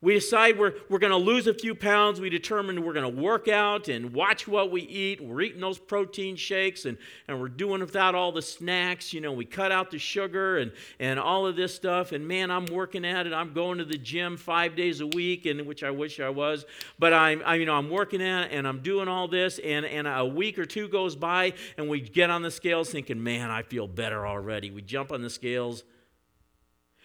We 0.00 0.14
decide 0.14 0.56
we're, 0.56 0.74
we're 0.88 1.00
going 1.00 1.10
to 1.10 1.16
lose 1.16 1.48
a 1.48 1.54
few 1.54 1.74
pounds. 1.74 2.20
We 2.20 2.30
determine 2.30 2.84
we're 2.84 2.92
going 2.92 3.16
to 3.16 3.20
work 3.20 3.48
out 3.48 3.88
and 3.88 4.12
watch 4.12 4.46
what 4.46 4.70
we 4.70 4.82
eat. 4.82 5.20
We're 5.20 5.40
eating 5.40 5.60
those 5.60 5.78
protein 5.78 6.36
shakes 6.36 6.84
and, 6.84 6.96
and 7.26 7.40
we're 7.40 7.48
doing 7.48 7.80
without 7.80 8.14
all 8.14 8.30
the 8.30 8.40
snacks. 8.40 9.12
You 9.12 9.20
know, 9.20 9.32
we 9.32 9.44
cut 9.44 9.72
out 9.72 9.90
the 9.90 9.98
sugar 9.98 10.58
and, 10.58 10.70
and 11.00 11.18
all 11.18 11.48
of 11.48 11.56
this 11.56 11.74
stuff. 11.74 12.12
And 12.12 12.28
man, 12.28 12.52
I'm 12.52 12.66
working 12.66 13.04
at 13.04 13.26
it. 13.26 13.32
I'm 13.32 13.52
going 13.52 13.78
to 13.78 13.84
the 13.84 13.98
gym 13.98 14.36
five 14.36 14.76
days 14.76 15.00
a 15.00 15.06
week, 15.08 15.46
and 15.46 15.66
which 15.66 15.82
I 15.82 15.90
wish 15.90 16.20
I 16.20 16.30
was. 16.30 16.64
But 17.00 17.12
I'm, 17.12 17.42
I, 17.44 17.56
you 17.56 17.66
know, 17.66 17.74
I'm 17.74 17.90
working 17.90 18.22
at 18.22 18.44
it 18.44 18.52
and 18.52 18.68
I'm 18.68 18.82
doing 18.82 19.08
all 19.08 19.26
this. 19.26 19.58
And, 19.58 19.84
and 19.84 20.06
a 20.06 20.24
week 20.24 20.60
or 20.60 20.64
two 20.64 20.86
goes 20.86 21.16
by 21.16 21.54
and 21.76 21.88
we 21.88 22.00
get 22.00 22.30
on 22.30 22.42
the 22.42 22.52
scales 22.52 22.90
thinking, 22.90 23.20
man, 23.20 23.50
I 23.50 23.62
feel 23.62 23.88
better 23.88 24.24
already. 24.24 24.70
We 24.70 24.80
jump 24.80 25.10
on 25.10 25.22
the 25.22 25.30
scales. 25.30 25.82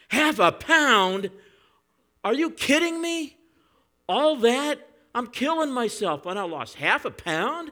Half 0.10 0.38
a 0.38 0.52
pound? 0.52 1.32
Are 2.24 2.34
you 2.34 2.50
kidding 2.50 3.02
me? 3.02 3.38
All 4.08 4.36
that? 4.38 4.88
I'm 5.16 5.28
killing 5.28 5.72
myself, 5.72 6.26
and 6.26 6.40
I 6.40 6.44
lost 6.44 6.76
half 6.76 7.06
a 7.06 7.12
pound? 7.12 7.72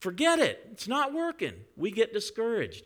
Forget 0.00 0.38
it. 0.38 0.66
It's 0.72 0.86
not 0.86 1.12
working. 1.12 1.54
We 1.76 1.90
get 1.90 2.12
discouraged. 2.12 2.84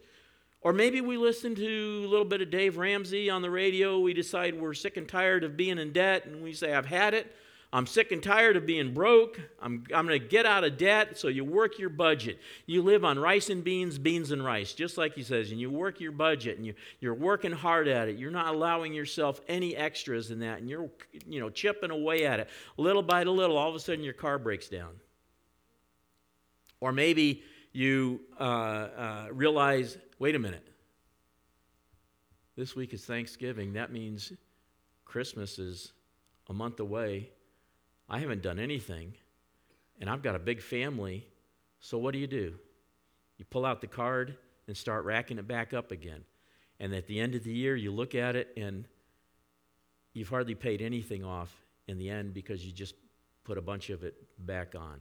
Or 0.60 0.72
maybe 0.72 1.00
we 1.00 1.16
listen 1.16 1.54
to 1.56 2.02
a 2.04 2.08
little 2.08 2.24
bit 2.24 2.40
of 2.40 2.50
Dave 2.50 2.76
Ramsey 2.76 3.28
on 3.28 3.42
the 3.42 3.50
radio. 3.50 3.98
We 3.98 4.14
decide 4.14 4.58
we're 4.58 4.74
sick 4.74 4.96
and 4.96 5.08
tired 5.08 5.42
of 5.42 5.56
being 5.56 5.78
in 5.78 5.92
debt, 5.92 6.24
and 6.24 6.42
we 6.42 6.52
say, 6.52 6.72
I've 6.72 6.86
had 6.86 7.14
it. 7.14 7.34
I'm 7.74 7.86
sick 7.86 8.12
and 8.12 8.22
tired 8.22 8.56
of 8.58 8.66
being 8.66 8.92
broke. 8.92 9.40
I'm, 9.58 9.84
I'm 9.94 10.06
going 10.06 10.20
to 10.20 10.26
get 10.26 10.44
out 10.44 10.62
of 10.62 10.76
debt. 10.76 11.18
So 11.18 11.28
you 11.28 11.42
work 11.42 11.78
your 11.78 11.88
budget. 11.88 12.38
You 12.66 12.82
live 12.82 13.02
on 13.02 13.18
rice 13.18 13.48
and 13.48 13.64
beans, 13.64 13.98
beans 13.98 14.30
and 14.30 14.44
rice, 14.44 14.74
just 14.74 14.98
like 14.98 15.14
he 15.14 15.22
says. 15.22 15.50
And 15.50 15.58
you 15.58 15.70
work 15.70 15.98
your 15.98 16.12
budget 16.12 16.58
and 16.58 16.66
you, 16.66 16.74
you're 17.00 17.14
working 17.14 17.52
hard 17.52 17.88
at 17.88 18.08
it. 18.08 18.18
You're 18.18 18.30
not 18.30 18.54
allowing 18.54 18.92
yourself 18.92 19.40
any 19.48 19.74
extras 19.74 20.30
in 20.30 20.40
that. 20.40 20.58
And 20.58 20.68
you're 20.68 20.90
you 21.26 21.40
know, 21.40 21.48
chipping 21.48 21.90
away 21.90 22.26
at 22.26 22.40
it. 22.40 22.50
Little 22.76 23.02
by 23.02 23.22
little, 23.22 23.56
all 23.56 23.70
of 23.70 23.74
a 23.74 23.80
sudden 23.80 24.04
your 24.04 24.12
car 24.12 24.38
breaks 24.38 24.68
down. 24.68 24.90
Or 26.78 26.92
maybe 26.92 27.42
you 27.72 28.20
uh, 28.38 28.42
uh, 28.42 29.26
realize 29.32 29.96
wait 30.18 30.34
a 30.34 30.38
minute. 30.38 30.66
This 32.54 32.76
week 32.76 32.92
is 32.92 33.06
Thanksgiving. 33.06 33.72
That 33.72 33.90
means 33.90 34.34
Christmas 35.06 35.58
is 35.58 35.92
a 36.50 36.52
month 36.52 36.80
away 36.80 37.30
I 38.12 38.18
haven't 38.18 38.42
done 38.42 38.58
anything, 38.58 39.14
and 39.98 40.10
I've 40.10 40.22
got 40.22 40.34
a 40.36 40.38
big 40.38 40.60
family. 40.60 41.26
So 41.80 41.96
what 41.96 42.12
do 42.12 42.18
you 42.18 42.26
do? 42.26 42.54
You 43.38 43.46
pull 43.46 43.64
out 43.64 43.80
the 43.80 43.86
card 43.86 44.36
and 44.68 44.76
start 44.76 45.06
racking 45.06 45.38
it 45.38 45.48
back 45.48 45.72
up 45.72 45.90
again. 45.90 46.22
And 46.78 46.94
at 46.94 47.06
the 47.06 47.18
end 47.18 47.34
of 47.34 47.42
the 47.42 47.54
year, 47.54 47.74
you 47.74 47.90
look 47.90 48.14
at 48.14 48.36
it 48.36 48.52
and 48.54 48.86
you've 50.12 50.28
hardly 50.28 50.54
paid 50.54 50.82
anything 50.82 51.24
off 51.24 51.50
in 51.88 51.96
the 51.96 52.10
end 52.10 52.34
because 52.34 52.64
you 52.66 52.70
just 52.70 52.94
put 53.44 53.56
a 53.56 53.62
bunch 53.62 53.88
of 53.88 54.04
it 54.04 54.14
back 54.38 54.74
on. 54.74 55.00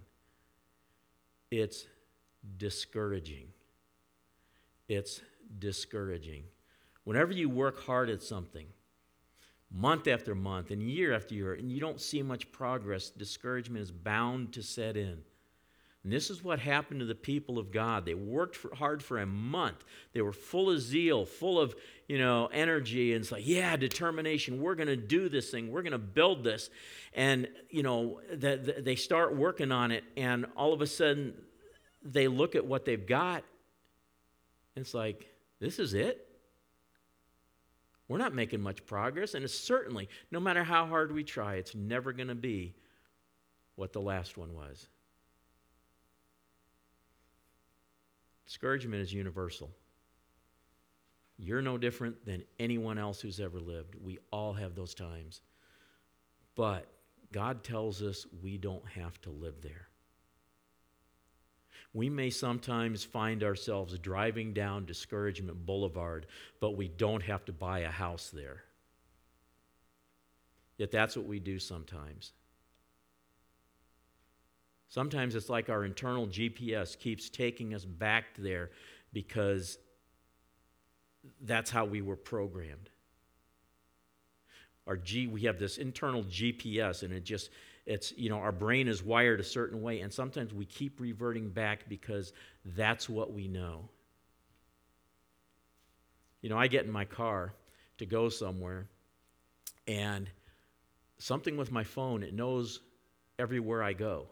It's 1.51 1.85
discouraging. 2.57 3.47
It's 4.87 5.19
discouraging. 5.59 6.45
Whenever 7.03 7.33
you 7.33 7.49
work 7.49 7.83
hard 7.83 8.09
at 8.09 8.23
something, 8.23 8.67
month 9.73 10.07
after 10.07 10.35
month 10.35 10.71
and 10.71 10.81
year 10.83 11.13
after 11.13 11.33
year, 11.33 11.53
and 11.53 11.71
you 11.71 11.79
don't 11.79 12.01
see 12.01 12.21
much 12.21 12.51
progress, 12.51 13.09
discouragement 13.09 13.81
is 13.81 13.91
bound 13.91 14.53
to 14.53 14.63
set 14.63 14.97
in. 14.97 15.21
And 16.03 16.11
this 16.11 16.31
is 16.31 16.43
what 16.43 16.59
happened 16.59 17.01
to 17.01 17.05
the 17.05 17.13
people 17.13 17.59
of 17.59 17.71
God. 17.71 18.05
They 18.05 18.15
worked 18.15 18.55
for, 18.55 18.73
hard 18.73 19.03
for 19.03 19.19
a 19.19 19.25
month. 19.25 19.85
They 20.13 20.21
were 20.21 20.31
full 20.31 20.71
of 20.71 20.81
zeal, 20.81 21.25
full 21.25 21.59
of 21.59 21.75
you 22.07 22.17
know 22.17 22.47
energy, 22.51 23.13
and 23.13 23.21
it's 23.21 23.31
like, 23.31 23.47
yeah, 23.47 23.77
determination. 23.77 24.61
We're 24.61 24.75
going 24.75 24.87
to 24.87 24.97
do 24.97 25.29
this 25.29 25.51
thing. 25.51 25.71
We're 25.71 25.83
going 25.83 25.91
to 25.91 25.99
build 25.99 26.43
this, 26.43 26.71
and 27.13 27.47
you 27.69 27.83
know 27.83 28.19
the, 28.31 28.57
the, 28.57 28.81
they 28.81 28.95
start 28.95 29.35
working 29.35 29.71
on 29.71 29.91
it, 29.91 30.03
and 30.17 30.47
all 30.55 30.73
of 30.73 30.81
a 30.81 30.87
sudden 30.87 31.33
they 32.03 32.27
look 32.27 32.55
at 32.55 32.65
what 32.65 32.83
they've 32.83 33.05
got, 33.05 33.43
and 34.75 34.83
it's 34.83 34.95
like, 34.95 35.27
this 35.59 35.77
is 35.77 35.93
it. 35.93 36.27
We're 38.11 38.17
not 38.17 38.35
making 38.35 38.59
much 38.59 38.85
progress, 38.85 39.35
and 39.35 39.45
it's 39.45 39.57
certainly, 39.57 40.09
no 40.31 40.41
matter 40.41 40.65
how 40.65 40.85
hard 40.85 41.13
we 41.13 41.23
try, 41.23 41.55
it's 41.55 41.73
never 41.73 42.11
going 42.11 42.27
to 42.27 42.35
be 42.35 42.73
what 43.75 43.93
the 43.93 44.01
last 44.01 44.37
one 44.37 44.53
was. 44.53 44.89
Discouragement 48.45 49.01
is 49.01 49.13
universal. 49.13 49.71
You're 51.37 51.61
no 51.61 51.77
different 51.77 52.25
than 52.25 52.43
anyone 52.59 52.97
else 52.97 53.21
who's 53.21 53.39
ever 53.39 53.61
lived. 53.61 53.95
We 54.03 54.19
all 54.29 54.51
have 54.51 54.75
those 54.75 54.93
times. 54.93 55.41
But 56.55 56.87
God 57.31 57.63
tells 57.63 58.01
us 58.01 58.25
we 58.43 58.57
don't 58.57 58.85
have 58.89 59.21
to 59.21 59.29
live 59.29 59.61
there 59.61 59.87
we 61.93 62.09
may 62.09 62.29
sometimes 62.29 63.03
find 63.03 63.43
ourselves 63.43 63.97
driving 63.97 64.53
down 64.53 64.85
Discouragement 64.85 65.65
Boulevard, 65.65 66.25
but 66.59 66.77
we 66.77 66.87
don't 66.87 67.23
have 67.23 67.43
to 67.45 67.51
buy 67.51 67.79
a 67.79 67.89
house 67.89 68.29
there. 68.29 68.63
Yet 70.77 70.91
that's 70.91 71.17
what 71.17 71.25
we 71.25 71.39
do 71.39 71.59
sometimes. 71.59 72.31
Sometimes 74.87 75.35
it's 75.35 75.49
like 75.49 75.69
our 75.69 75.85
internal 75.85 76.27
GPS 76.27 76.97
keeps 76.97 77.29
taking 77.29 77.73
us 77.73 77.85
back 77.85 78.25
there 78.37 78.71
because 79.13 79.77
that's 81.41 81.69
how 81.69 81.85
we 81.85 82.01
were 82.01 82.15
programmed. 82.15 82.89
Our 84.87 84.97
G, 84.97 85.27
we 85.27 85.41
have 85.41 85.59
this 85.59 85.77
internal 85.77 86.23
GPS, 86.23 87.03
and 87.03 87.13
it 87.13 87.23
just 87.23 87.51
it's, 87.91 88.13
you 88.17 88.29
know, 88.29 88.37
our 88.37 88.53
brain 88.53 88.87
is 88.87 89.03
wired 89.03 89.41
a 89.41 89.43
certain 89.43 89.81
way, 89.81 89.99
and 89.99 90.13
sometimes 90.13 90.53
we 90.53 90.63
keep 90.65 91.01
reverting 91.01 91.49
back 91.49 91.89
because 91.89 92.31
that's 92.63 93.09
what 93.09 93.33
we 93.33 93.49
know. 93.49 93.89
You 96.41 96.49
know, 96.49 96.57
I 96.57 96.67
get 96.67 96.85
in 96.85 96.91
my 96.91 97.03
car 97.03 97.53
to 97.97 98.05
go 98.05 98.29
somewhere, 98.29 98.87
and 99.87 100.29
something 101.17 101.57
with 101.57 101.69
my 101.69 101.83
phone, 101.83 102.23
it 102.23 102.33
knows 102.33 102.79
everywhere 103.37 103.83
I 103.83 103.91
go, 103.91 104.27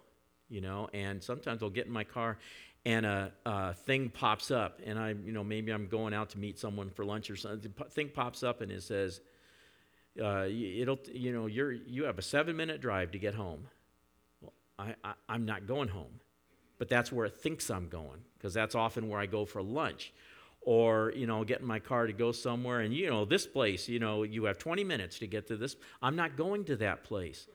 you 0.47 0.61
know, 0.61 0.87
and 0.93 1.21
sometimes 1.21 1.61
I'll 1.61 1.69
get 1.69 1.85
in 1.85 1.91
my 1.91 2.05
car 2.05 2.37
and 2.85 3.05
a, 3.05 3.33
a, 3.45 3.73
thing 3.73 4.09
pops 4.09 4.51
up, 4.51 4.79
and 4.85 4.97
I, 4.97 5.09
you 5.09 5.33
know, 5.33 5.43
maybe 5.43 5.73
I'm 5.73 5.87
going 5.87 6.13
out 6.13 6.29
to 6.29 6.39
meet 6.39 6.57
someone 6.57 6.89
for 6.89 7.03
lunch 7.03 7.29
or 7.29 7.35
something. 7.35 7.73
The 7.77 7.83
thing 7.89 8.09
pops 8.13 8.41
up 8.41 8.61
and 8.61 8.71
it 8.71 8.83
says, 8.83 9.19
uh, 10.21 10.45
it'll, 10.49 10.99
you 11.11 11.33
know, 11.33 11.45
you're, 11.45 11.71
you 11.71 12.05
have 12.05 12.17
a 12.17 12.21
seven 12.21 12.55
minute 12.55 12.81
drive 12.81 13.11
to 13.11 13.19
get 13.19 13.35
home. 13.35 13.67
Well, 14.41 14.53
I, 14.77 14.95
I, 15.03 15.13
I'm 15.27 15.45
not 15.45 15.67
going 15.67 15.89
home, 15.89 16.19
but 16.77 16.89
that's 16.89 17.11
where 17.11 17.25
it 17.25 17.35
thinks 17.35 17.69
I'm 17.69 17.89
going 17.89 18.21
because 18.37 18.53
that's 18.53 18.75
often 18.75 19.09
where 19.09 19.19
I 19.19 19.25
go 19.25 19.45
for 19.45 19.61
lunch. 19.61 20.13
Or, 20.61 21.13
you 21.15 21.25
know, 21.25 21.45
get 21.45 21.61
in 21.61 21.65
my 21.65 21.79
car 21.79 22.05
to 22.05 22.13
go 22.13 22.33
somewhere 22.33 22.81
and, 22.81 22.93
you 22.93 23.09
know, 23.09 23.23
this 23.23 23.47
place, 23.47 23.87
you 23.87 23.99
know, 23.99 24.23
you 24.23 24.43
have 24.43 24.57
20 24.57 24.83
minutes 24.83 25.19
to 25.19 25.27
get 25.27 25.47
to 25.47 25.55
this. 25.55 25.77
I'm 26.01 26.17
not 26.17 26.35
going 26.35 26.65
to 26.65 26.75
that 26.77 27.05
place. 27.05 27.47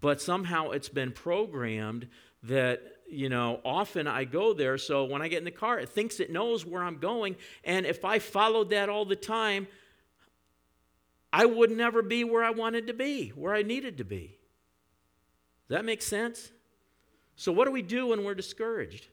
But 0.00 0.20
somehow 0.20 0.70
it's 0.70 0.88
been 0.88 1.12
programmed 1.12 2.08
that 2.44 2.80
you 3.12 3.28
know, 3.28 3.60
often 3.64 4.06
I 4.06 4.24
go 4.24 4.54
there. 4.54 4.78
So 4.78 5.04
when 5.04 5.20
I 5.20 5.28
get 5.28 5.38
in 5.38 5.44
the 5.44 5.50
car, 5.50 5.78
it 5.78 5.90
thinks 5.90 6.18
it 6.18 6.32
knows 6.32 6.64
where 6.64 6.82
I'm 6.82 6.96
going. 6.96 7.36
And 7.62 7.84
if 7.84 8.04
I 8.04 8.18
followed 8.18 8.70
that 8.70 8.88
all 8.88 9.04
the 9.04 9.16
time, 9.16 9.68
I 11.32 11.46
would 11.46 11.70
never 11.70 12.02
be 12.02 12.24
where 12.24 12.44
I 12.44 12.50
wanted 12.50 12.88
to 12.88 12.92
be, 12.92 13.30
where 13.30 13.54
I 13.54 13.62
needed 13.62 13.98
to 13.98 14.04
be. 14.04 14.38
Does 15.68 15.78
that 15.78 15.84
makes 15.84 16.04
sense? 16.04 16.52
So, 17.36 17.52
what 17.52 17.64
do 17.64 17.72
we 17.72 17.82
do 17.82 18.08
when 18.08 18.24
we're 18.24 18.34
discouraged? 18.34 19.06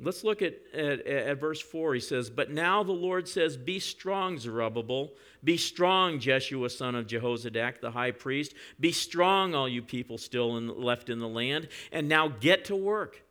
Let's 0.00 0.24
look 0.24 0.42
at, 0.42 0.54
at, 0.74 1.06
at, 1.06 1.40
verse 1.40 1.60
4. 1.60 1.94
He 1.94 2.00
says, 2.00 2.28
But 2.28 2.50
now 2.50 2.82
the 2.82 2.92
Lord 2.92 3.28
says, 3.28 3.56
Be 3.56 3.78
strong, 3.78 4.38
Zerubbabel. 4.38 5.12
Be 5.44 5.56
strong, 5.56 6.18
Jeshua, 6.18 6.70
son 6.70 6.94
of 6.94 7.06
Jehozadak, 7.06 7.80
the 7.80 7.90
high 7.90 8.10
priest. 8.10 8.54
Be 8.80 8.90
strong, 8.90 9.54
all 9.54 9.68
you 9.68 9.82
people 9.82 10.18
still 10.18 10.56
in, 10.56 10.68
left 10.80 11.08
in 11.08 11.20
the 11.20 11.28
land. 11.28 11.68
And 11.92 12.08
now 12.08 12.28
get 12.28 12.64
to 12.66 12.76
work. 12.76 13.22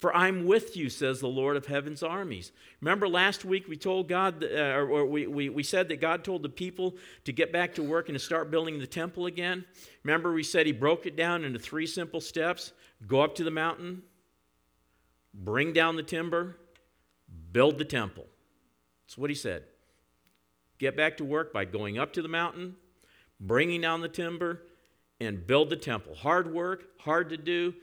For 0.00 0.16
I'm 0.16 0.46
with 0.46 0.78
you, 0.78 0.88
says 0.88 1.20
the 1.20 1.28
Lord 1.28 1.58
of 1.58 1.66
heaven's 1.66 2.02
armies. 2.02 2.52
Remember 2.80 3.06
last 3.06 3.44
week 3.44 3.68
we 3.68 3.76
told 3.76 4.08
God, 4.08 4.42
uh, 4.42 4.78
or 4.78 5.04
we, 5.04 5.26
we, 5.26 5.50
we 5.50 5.62
said 5.62 5.88
that 5.88 6.00
God 6.00 6.24
told 6.24 6.42
the 6.42 6.48
people 6.48 6.96
to 7.24 7.32
get 7.32 7.52
back 7.52 7.74
to 7.74 7.82
work 7.82 8.08
and 8.08 8.18
to 8.18 8.24
start 8.24 8.50
building 8.50 8.78
the 8.78 8.86
temple 8.86 9.26
again? 9.26 9.62
Remember 10.02 10.32
we 10.32 10.42
said 10.42 10.64
He 10.64 10.72
broke 10.72 11.04
it 11.04 11.16
down 11.16 11.44
into 11.44 11.58
three 11.58 11.86
simple 11.86 12.20
steps 12.20 12.72
go 13.06 13.20
up 13.20 13.34
to 13.34 13.44
the 13.44 13.50
mountain, 13.50 14.02
bring 15.34 15.72
down 15.72 15.96
the 15.96 16.02
timber, 16.02 16.56
build 17.52 17.78
the 17.78 17.84
temple. 17.84 18.26
That's 19.06 19.18
what 19.18 19.28
He 19.28 19.36
said. 19.36 19.64
Get 20.78 20.96
back 20.96 21.18
to 21.18 21.24
work 21.24 21.52
by 21.52 21.66
going 21.66 21.98
up 21.98 22.14
to 22.14 22.22
the 22.22 22.28
mountain, 22.28 22.76
bringing 23.38 23.82
down 23.82 24.00
the 24.00 24.08
timber, 24.08 24.62
and 25.20 25.46
build 25.46 25.68
the 25.68 25.76
temple. 25.76 26.14
Hard 26.14 26.50
work, 26.50 26.84
hard 27.00 27.28
to 27.28 27.36
do 27.36 27.74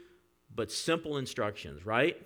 but 0.58 0.72
simple 0.72 1.18
instructions, 1.18 1.86
right? 1.86 2.18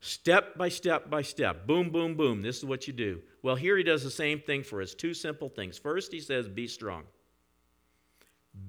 Step 0.00 0.56
by 0.56 0.70
step 0.70 1.10
by 1.10 1.20
step. 1.20 1.66
Boom, 1.66 1.90
boom, 1.90 2.14
boom. 2.14 2.40
This 2.40 2.56
is 2.56 2.64
what 2.64 2.86
you 2.86 2.92
do. 2.92 3.20
Well, 3.42 3.56
here 3.56 3.76
he 3.76 3.82
does 3.82 4.02
the 4.02 4.10
same 4.10 4.40
thing 4.40 4.62
for 4.62 4.80
us. 4.80 4.94
Two 4.94 5.12
simple 5.12 5.48
things. 5.48 5.76
First, 5.76 6.12
he 6.12 6.20
says, 6.20 6.48
Be 6.48 6.66
strong. 6.66 7.02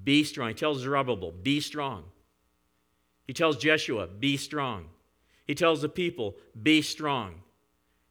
Be 0.02 0.24
strong. 0.24 0.48
He 0.48 0.54
tells 0.54 0.80
Zerubbabel, 0.80 1.32
Be 1.32 1.60
strong. 1.60 2.04
He 3.26 3.32
tells 3.32 3.56
Jeshua, 3.56 4.06
Be 4.06 4.36
strong. 4.36 4.86
He 5.46 5.54
tells 5.54 5.80
the 5.80 5.88
people, 5.88 6.36
Be 6.60 6.82
strong. 6.82 7.36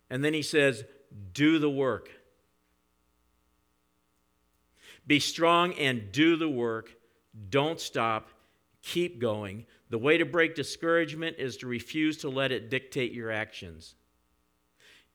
And 0.10 0.24
then 0.24 0.34
he 0.34 0.42
says, 0.42 0.84
Do 1.34 1.60
the 1.60 1.70
work. 1.70 2.10
Be 5.06 5.20
strong 5.20 5.74
and 5.74 6.12
do 6.14 6.38
the 6.38 6.50
work. 6.50 6.96
Don't 7.50 7.80
stop. 7.80 8.30
Keep 8.82 9.20
going. 9.20 9.66
The 9.94 10.00
way 10.00 10.18
to 10.18 10.26
break 10.26 10.56
discouragement 10.56 11.36
is 11.38 11.58
to 11.58 11.68
refuse 11.68 12.18
to 12.18 12.30
let 12.30 12.52
it 12.52 12.72
dictate 12.72 13.12
your 13.12 13.30
actions. 13.30 13.94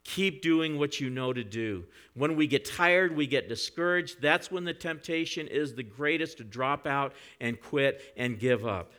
Keep 0.05 0.41
doing 0.41 0.79
what 0.79 1.01
you 1.01 1.11
know 1.11 1.33
to 1.33 1.43
do. 1.43 1.85
When 2.15 2.37
we 2.37 2.47
get 2.47 2.65
tired, 2.65 3.17
we 3.17 3.27
get 3.27 3.49
discouraged. 3.49 4.23
That's 4.23 4.53
when 4.53 4.63
the 4.63 4.73
temptation 4.73 5.49
is 5.49 5.75
the 5.75 5.83
greatest 5.83 6.39
to 6.39 6.45
drop 6.45 6.87
out 6.87 7.15
and 7.41 7.61
quit 7.61 8.15
and 8.17 8.39
give 8.39 8.65
up. 8.65 8.93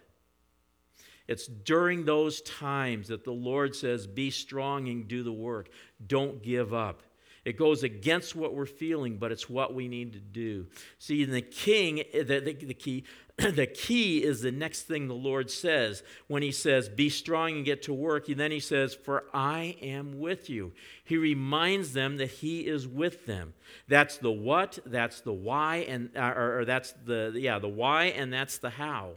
It's 1.29 1.47
during 1.47 2.03
those 2.03 2.41
times 2.41 3.07
that 3.07 3.23
the 3.23 3.31
Lord 3.31 3.73
says, 3.73 4.05
Be 4.05 4.31
strong 4.31 4.89
and 4.89 5.07
do 5.07 5.23
the 5.23 5.31
work. 5.31 5.69
Don't 6.05 6.43
give 6.43 6.73
up. 6.73 7.03
It 7.45 7.57
goes 7.57 7.83
against 7.83 8.35
what 8.35 8.53
we're 8.53 8.65
feeling, 8.65 9.17
but 9.17 9.31
it's 9.31 9.49
what 9.49 9.73
we 9.73 9.87
need 9.87 10.13
to 10.13 10.19
do. 10.19 10.67
See, 10.97 11.23
the 11.23 11.41
king, 11.41 12.03
the, 12.13 12.23
the, 12.41 12.53
the 12.53 12.73
key, 12.73 13.05
the 13.55 13.67
key 13.67 14.23
is 14.23 14.41
the 14.41 14.51
next 14.51 14.83
thing 14.83 15.07
the 15.07 15.13
Lord 15.13 15.49
says 15.49 16.03
when 16.27 16.43
He 16.43 16.51
says, 16.51 16.89
Be 16.89 17.09
strong 17.09 17.51
and 17.51 17.65
get 17.65 17.83
to 17.83 17.93
work. 17.93 18.27
And 18.27 18.39
then 18.39 18.51
He 18.51 18.59
says, 18.59 18.93
For 18.93 19.25
I 19.33 19.77
am 19.81 20.19
with 20.19 20.49
you. 20.49 20.73
He 21.03 21.15
reminds 21.15 21.93
them 21.93 22.17
that 22.17 22.29
He 22.29 22.67
is 22.67 22.87
with 22.87 23.25
them. 23.25 23.53
That's 23.87 24.17
the 24.17 24.31
what, 24.31 24.79
that's 24.85 25.21
the 25.21 25.33
why, 25.33 25.77
and 25.87 26.09
uh, 26.15 26.33
or, 26.35 26.59
or 26.59 26.65
that's 26.65 26.93
the 27.05 27.31
yeah, 27.35 27.59
the 27.59 27.69
why, 27.69 28.05
and 28.05 28.33
that's 28.33 28.57
the 28.57 28.71
how. 28.71 29.13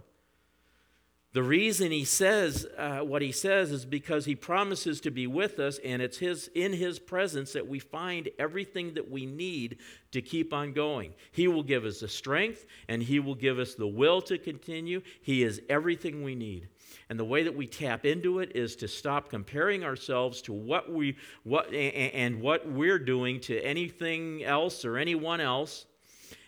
The 1.32 1.42
reason 1.42 1.92
he 1.92 2.04
says 2.04 2.66
uh, 2.76 2.98
what 2.98 3.22
he 3.22 3.32
says 3.32 3.70
is 3.70 3.86
because 3.86 4.26
he 4.26 4.34
promises 4.34 5.00
to 5.00 5.10
be 5.10 5.26
with 5.26 5.58
us, 5.58 5.78
and 5.82 6.02
it's 6.02 6.18
his, 6.18 6.50
in 6.54 6.74
his 6.74 6.98
presence 6.98 7.54
that 7.54 7.66
we 7.66 7.78
find 7.78 8.28
everything 8.38 8.92
that 8.94 9.10
we 9.10 9.24
need 9.24 9.78
to 10.10 10.20
keep 10.20 10.52
on 10.52 10.74
going. 10.74 11.14
He 11.30 11.48
will 11.48 11.62
give 11.62 11.86
us 11.86 12.00
the 12.00 12.08
strength, 12.08 12.66
and 12.86 13.02
he 13.02 13.18
will 13.18 13.34
give 13.34 13.58
us 13.58 13.74
the 13.74 13.86
will 13.86 14.20
to 14.22 14.36
continue. 14.36 15.00
He 15.22 15.42
is 15.42 15.62
everything 15.70 16.22
we 16.22 16.34
need. 16.34 16.68
And 17.08 17.18
the 17.18 17.24
way 17.24 17.42
that 17.44 17.56
we 17.56 17.66
tap 17.66 18.04
into 18.04 18.40
it 18.40 18.54
is 18.54 18.76
to 18.76 18.88
stop 18.88 19.30
comparing 19.30 19.84
ourselves 19.84 20.42
to 20.42 20.52
what 20.52 20.92
we 20.92 21.16
what 21.44 21.72
and 21.72 22.42
what 22.42 22.68
we're 22.68 22.98
doing 22.98 23.40
to 23.40 23.58
anything 23.60 24.44
else 24.44 24.84
or 24.84 24.98
anyone 24.98 25.40
else 25.40 25.86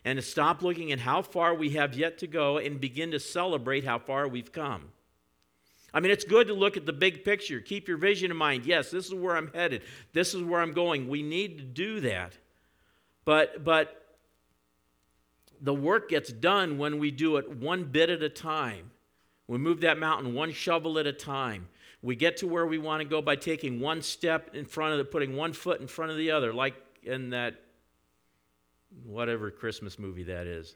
and 0.04 0.18
to 0.18 0.22
stop 0.22 0.62
looking 0.62 0.92
at 0.92 1.00
how 1.00 1.22
far 1.22 1.54
we 1.54 1.70
have 1.70 1.94
yet 1.94 2.18
to 2.18 2.26
go 2.26 2.58
and 2.58 2.80
begin 2.80 3.10
to 3.12 3.18
celebrate 3.18 3.84
how 3.84 3.98
far 3.98 4.28
we've 4.28 4.52
come. 4.52 4.90
I 5.94 6.00
mean, 6.00 6.10
it's 6.10 6.24
good 6.24 6.48
to 6.48 6.54
look 6.54 6.76
at 6.76 6.86
the 6.86 6.92
big 6.92 7.24
picture. 7.24 7.60
Keep 7.60 7.86
your 7.86 7.96
vision 7.96 8.30
in 8.30 8.36
mind. 8.36 8.66
Yes, 8.66 8.90
this 8.90 9.06
is 9.06 9.14
where 9.14 9.36
I'm 9.36 9.50
headed. 9.54 9.82
This 10.12 10.34
is 10.34 10.42
where 10.42 10.60
I'm 10.60 10.72
going. 10.72 11.08
We 11.08 11.22
need 11.22 11.58
to 11.58 11.64
do 11.64 12.00
that. 12.00 12.36
But, 13.24 13.64
but 13.64 14.16
the 15.60 15.72
work 15.72 16.10
gets 16.10 16.32
done 16.32 16.78
when 16.78 16.98
we 16.98 17.10
do 17.10 17.36
it 17.36 17.56
one 17.56 17.84
bit 17.84 18.10
at 18.10 18.22
a 18.22 18.28
time. 18.28 18.90
We 19.46 19.56
move 19.58 19.82
that 19.82 19.98
mountain 19.98 20.34
one 20.34 20.52
shovel 20.52 20.98
at 20.98 21.06
a 21.06 21.12
time. 21.12 21.68
We 22.02 22.16
get 22.16 22.38
to 22.38 22.46
where 22.46 22.66
we 22.66 22.76
want 22.76 23.00
to 23.00 23.08
go 23.08 23.22
by 23.22 23.36
taking 23.36 23.80
one 23.80 24.02
step 24.02 24.50
in 24.52 24.64
front 24.64 24.92
of 24.92 24.98
the, 24.98 25.04
putting 25.04 25.36
one 25.36 25.52
foot 25.52 25.80
in 25.80 25.86
front 25.86 26.10
of 26.10 26.18
the 26.18 26.32
other, 26.32 26.52
like 26.52 26.74
in 27.02 27.30
that 27.30 27.63
whatever 29.04 29.50
Christmas 29.50 29.98
movie 29.98 30.24
that 30.24 30.46
is. 30.46 30.74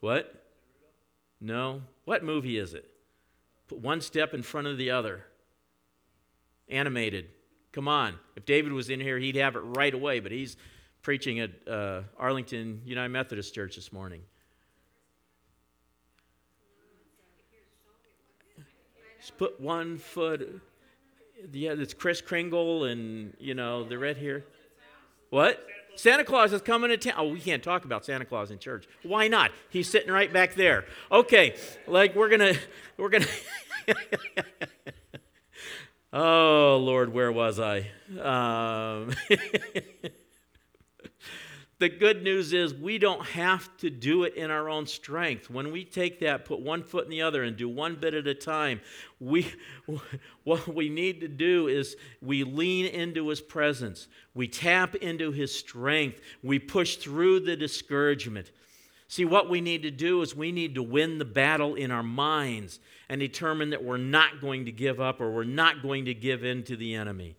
What? 0.00 0.44
No. 1.40 1.82
What 2.04 2.24
movie 2.24 2.58
is 2.58 2.74
it? 2.74 2.90
Put 3.68 3.78
one 3.78 4.00
step 4.00 4.34
in 4.34 4.42
front 4.42 4.66
of 4.66 4.76
the 4.76 4.90
other. 4.90 5.24
Animated. 6.68 7.26
Come 7.72 7.88
on. 7.88 8.18
If 8.36 8.44
David 8.44 8.72
was 8.72 8.90
in 8.90 9.00
here, 9.00 9.18
he'd 9.18 9.36
have 9.36 9.56
it 9.56 9.60
right 9.60 9.92
away, 9.92 10.20
but 10.20 10.32
he's 10.32 10.56
preaching 11.02 11.40
at 11.40 11.50
uh, 11.68 12.02
Arlington 12.18 12.82
United 12.84 13.10
Methodist 13.10 13.54
Church 13.54 13.76
this 13.76 13.92
morning. 13.92 14.22
Just 19.20 19.36
put 19.38 19.60
one 19.60 19.98
foot. 19.98 20.60
Yeah, 21.52 21.72
it's 21.72 21.94
Kris 21.94 22.20
Kringle 22.20 22.84
and, 22.84 23.34
you 23.38 23.54
know, 23.54 23.84
the 23.84 23.98
red 23.98 24.16
hair. 24.16 24.44
What? 25.30 25.66
Santa 25.96 26.24
Claus 26.24 26.52
is 26.52 26.62
coming 26.62 26.90
to 26.90 26.96
town. 26.96 27.14
Oh, 27.16 27.28
we 27.28 27.40
can't 27.40 27.62
talk 27.62 27.84
about 27.84 28.04
Santa 28.04 28.24
Claus 28.24 28.50
in 28.50 28.58
church. 28.58 28.86
Why 29.02 29.28
not? 29.28 29.50
He's 29.70 29.90
sitting 29.90 30.10
right 30.10 30.32
back 30.32 30.54
there. 30.54 30.84
Okay, 31.10 31.56
like 31.86 32.14
we're 32.14 32.28
gonna, 32.28 32.54
we're 32.96 33.10
gonna. 33.10 33.26
oh 36.12 36.78
Lord, 36.82 37.12
where 37.12 37.32
was 37.32 37.60
I? 37.60 37.90
Um, 38.18 39.12
the 41.84 41.90
good 41.90 42.22
news 42.22 42.54
is 42.54 42.72
we 42.72 42.96
don't 42.96 43.26
have 43.26 43.68
to 43.76 43.90
do 43.90 44.24
it 44.24 44.36
in 44.36 44.50
our 44.50 44.70
own 44.70 44.86
strength. 44.86 45.50
When 45.50 45.70
we 45.70 45.84
take 45.84 46.18
that, 46.20 46.46
put 46.46 46.60
one 46.60 46.82
foot 46.82 47.04
in 47.04 47.10
the 47.10 47.20
other, 47.20 47.42
and 47.42 47.58
do 47.58 47.68
one 47.68 47.96
bit 47.96 48.14
at 48.14 48.26
a 48.26 48.32
time, 48.32 48.80
we, 49.20 49.52
what 50.44 50.66
we 50.66 50.88
need 50.88 51.20
to 51.20 51.28
do 51.28 51.68
is 51.68 51.96
we 52.22 52.42
lean 52.42 52.86
into 52.86 53.28
His 53.28 53.42
presence, 53.42 54.08
we 54.32 54.48
tap 54.48 54.94
into 54.94 55.30
His 55.30 55.54
strength, 55.54 56.22
we 56.42 56.58
push 56.58 56.96
through 56.96 57.40
the 57.40 57.54
discouragement. 57.54 58.50
See, 59.06 59.26
what 59.26 59.50
we 59.50 59.60
need 59.60 59.82
to 59.82 59.90
do 59.90 60.22
is 60.22 60.34
we 60.34 60.52
need 60.52 60.76
to 60.76 60.82
win 60.82 61.18
the 61.18 61.26
battle 61.26 61.74
in 61.74 61.90
our 61.90 62.02
minds 62.02 62.80
and 63.10 63.20
determine 63.20 63.68
that 63.70 63.84
we're 63.84 63.98
not 63.98 64.40
going 64.40 64.64
to 64.64 64.72
give 64.72 65.02
up 65.02 65.20
or 65.20 65.30
we're 65.30 65.44
not 65.44 65.82
going 65.82 66.06
to 66.06 66.14
give 66.14 66.44
in 66.44 66.62
to 66.62 66.76
the 66.76 66.94
enemy. 66.94 67.36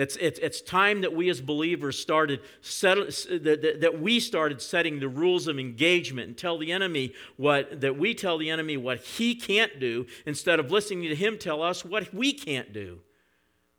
It's, 0.00 0.16
it's, 0.16 0.38
it's 0.38 0.62
time 0.62 1.02
that 1.02 1.12
we 1.12 1.28
as 1.28 1.42
believers 1.42 1.98
started 1.98 2.40
that, 2.62 3.78
that 3.82 4.00
we 4.00 4.18
started 4.18 4.62
setting 4.62 4.98
the 4.98 5.08
rules 5.08 5.46
of 5.46 5.58
engagement 5.58 6.28
and 6.28 6.38
tell 6.38 6.56
the 6.56 6.72
enemy 6.72 7.12
what 7.36 7.82
that 7.82 7.98
we 7.98 8.14
tell 8.14 8.38
the 8.38 8.48
enemy 8.48 8.78
what 8.78 9.00
he 9.00 9.34
can't 9.34 9.78
do 9.78 10.06
instead 10.24 10.58
of 10.58 10.70
listening 10.70 11.10
to 11.10 11.14
him 11.14 11.36
tell 11.36 11.62
us 11.62 11.84
what 11.84 12.14
we 12.14 12.32
can't 12.32 12.72
do. 12.72 13.00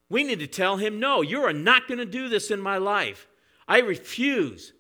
We 0.10 0.24
need 0.24 0.40
to 0.42 0.48
tell 0.48 0.78
him, 0.78 1.00
no, 1.00 1.24
you 1.24 1.42
are 1.42 1.54
not 1.54 1.88
going 1.88 1.98
to 1.98 2.06
do 2.06 2.30
this 2.30 2.52
in 2.52 2.62
my 2.62 2.78
life. 2.78 3.28
I 3.68 3.80
refuse. 3.80 4.74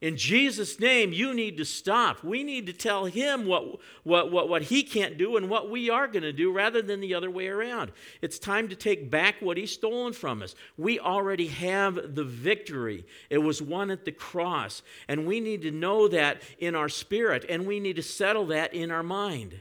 In 0.00 0.16
Jesus' 0.16 0.78
name, 0.78 1.12
you 1.12 1.34
need 1.34 1.56
to 1.56 1.64
stop. 1.64 2.22
We 2.22 2.44
need 2.44 2.66
to 2.66 2.72
tell 2.72 3.06
him 3.06 3.46
what, 3.46 3.80
what, 4.04 4.30
what, 4.30 4.48
what 4.48 4.62
he 4.62 4.84
can't 4.84 5.18
do 5.18 5.36
and 5.36 5.50
what 5.50 5.70
we 5.70 5.90
are 5.90 6.06
going 6.06 6.22
to 6.22 6.32
do 6.32 6.52
rather 6.52 6.80
than 6.80 7.00
the 7.00 7.14
other 7.14 7.30
way 7.30 7.48
around. 7.48 7.90
It's 8.22 8.38
time 8.38 8.68
to 8.68 8.76
take 8.76 9.10
back 9.10 9.36
what 9.40 9.56
he's 9.56 9.72
stolen 9.72 10.12
from 10.12 10.40
us. 10.40 10.54
We 10.76 11.00
already 11.00 11.48
have 11.48 12.14
the 12.14 12.22
victory, 12.22 13.06
it 13.28 13.38
was 13.38 13.60
won 13.60 13.90
at 13.90 14.04
the 14.04 14.12
cross. 14.12 14.82
And 15.08 15.26
we 15.26 15.40
need 15.40 15.62
to 15.62 15.72
know 15.72 16.06
that 16.06 16.42
in 16.58 16.76
our 16.76 16.88
spirit, 16.88 17.44
and 17.48 17.66
we 17.66 17.80
need 17.80 17.96
to 17.96 18.02
settle 18.02 18.46
that 18.46 18.74
in 18.74 18.92
our 18.92 19.02
mind. 19.02 19.60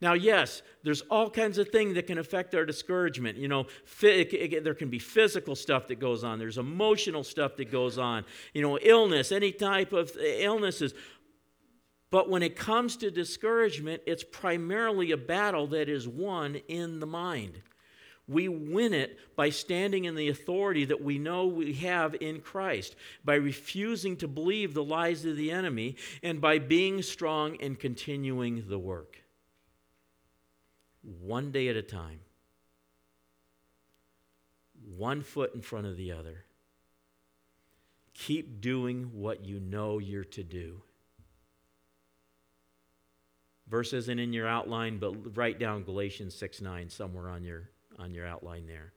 Now, 0.00 0.14
yes, 0.14 0.62
there's 0.82 1.02
all 1.02 1.30
kinds 1.30 1.58
of 1.58 1.68
things 1.68 1.94
that 1.94 2.06
can 2.06 2.18
affect 2.18 2.54
our 2.54 2.64
discouragement. 2.64 3.38
You 3.38 3.48
know, 3.48 3.66
there 4.00 4.74
can 4.74 4.90
be 4.90 4.98
physical 4.98 5.56
stuff 5.56 5.88
that 5.88 5.98
goes 5.98 6.24
on, 6.24 6.38
there's 6.38 6.58
emotional 6.58 7.24
stuff 7.24 7.56
that 7.56 7.70
goes 7.70 7.98
on, 7.98 8.24
you 8.52 8.62
know, 8.62 8.78
illness, 8.78 9.32
any 9.32 9.52
type 9.52 9.92
of 9.92 10.10
uh, 10.16 10.22
illnesses. 10.22 10.94
But 12.10 12.30
when 12.30 12.42
it 12.42 12.54
comes 12.54 12.96
to 12.98 13.10
discouragement, 13.10 14.02
it's 14.06 14.24
primarily 14.24 15.10
a 15.10 15.16
battle 15.16 15.66
that 15.68 15.88
is 15.88 16.06
won 16.06 16.56
in 16.68 17.00
the 17.00 17.06
mind. 17.06 17.60
We 18.26 18.48
win 18.48 18.94
it 18.94 19.18
by 19.36 19.50
standing 19.50 20.04
in 20.04 20.14
the 20.14 20.28
authority 20.28 20.84
that 20.86 21.02
we 21.02 21.18
know 21.18 21.46
we 21.46 21.74
have 21.74 22.14
in 22.20 22.40
Christ, 22.40 22.96
by 23.24 23.34
refusing 23.34 24.16
to 24.18 24.28
believe 24.28 24.72
the 24.74 24.84
lies 24.84 25.24
of 25.24 25.36
the 25.36 25.50
enemy, 25.50 25.96
and 26.22 26.40
by 26.40 26.58
being 26.58 27.02
strong 27.02 27.56
and 27.60 27.78
continuing 27.78 28.64
the 28.68 28.78
work. 28.78 29.23
One 31.20 31.50
day 31.50 31.68
at 31.68 31.76
a 31.76 31.82
time, 31.82 32.20
one 34.96 35.22
foot 35.22 35.54
in 35.54 35.60
front 35.60 35.86
of 35.86 35.96
the 35.96 36.12
other. 36.12 36.44
Keep 38.14 38.60
doing 38.60 39.10
what 39.12 39.44
you 39.44 39.58
know 39.60 39.98
you're 39.98 40.24
to 40.24 40.42
do. 40.42 40.80
Verse 43.66 43.92
isn't 43.92 44.18
in 44.18 44.32
your 44.32 44.46
outline, 44.46 44.98
but 44.98 45.36
write 45.36 45.58
down 45.58 45.82
Galatians 45.82 46.34
6 46.34 46.60
9 46.60 46.88
somewhere 46.88 47.28
on 47.28 47.42
your 47.42 47.70
on 47.98 48.14
your 48.14 48.26
outline 48.26 48.66
there. 48.66 48.92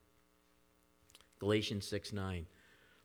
Galatians 1.40 1.88
6 1.88 2.14
9. 2.14 2.46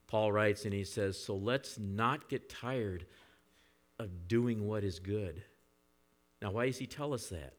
Paul 0.07 0.33
writes 0.33 0.65
and 0.65 0.75
he 0.75 0.85
says, 0.85 1.19
So 1.19 1.35
let's 1.35 1.79
not 1.79 2.29
get 2.29 2.51
tired 2.51 3.07
of 3.99 4.29
doing 4.29 4.67
what 4.67 4.85
is 4.85 4.99
good. 4.99 5.43
Now, 6.41 6.51
why 6.51 6.67
does 6.67 6.79
he 6.79 6.87
tell 6.87 7.15
us 7.15 7.29
that? 7.29 7.55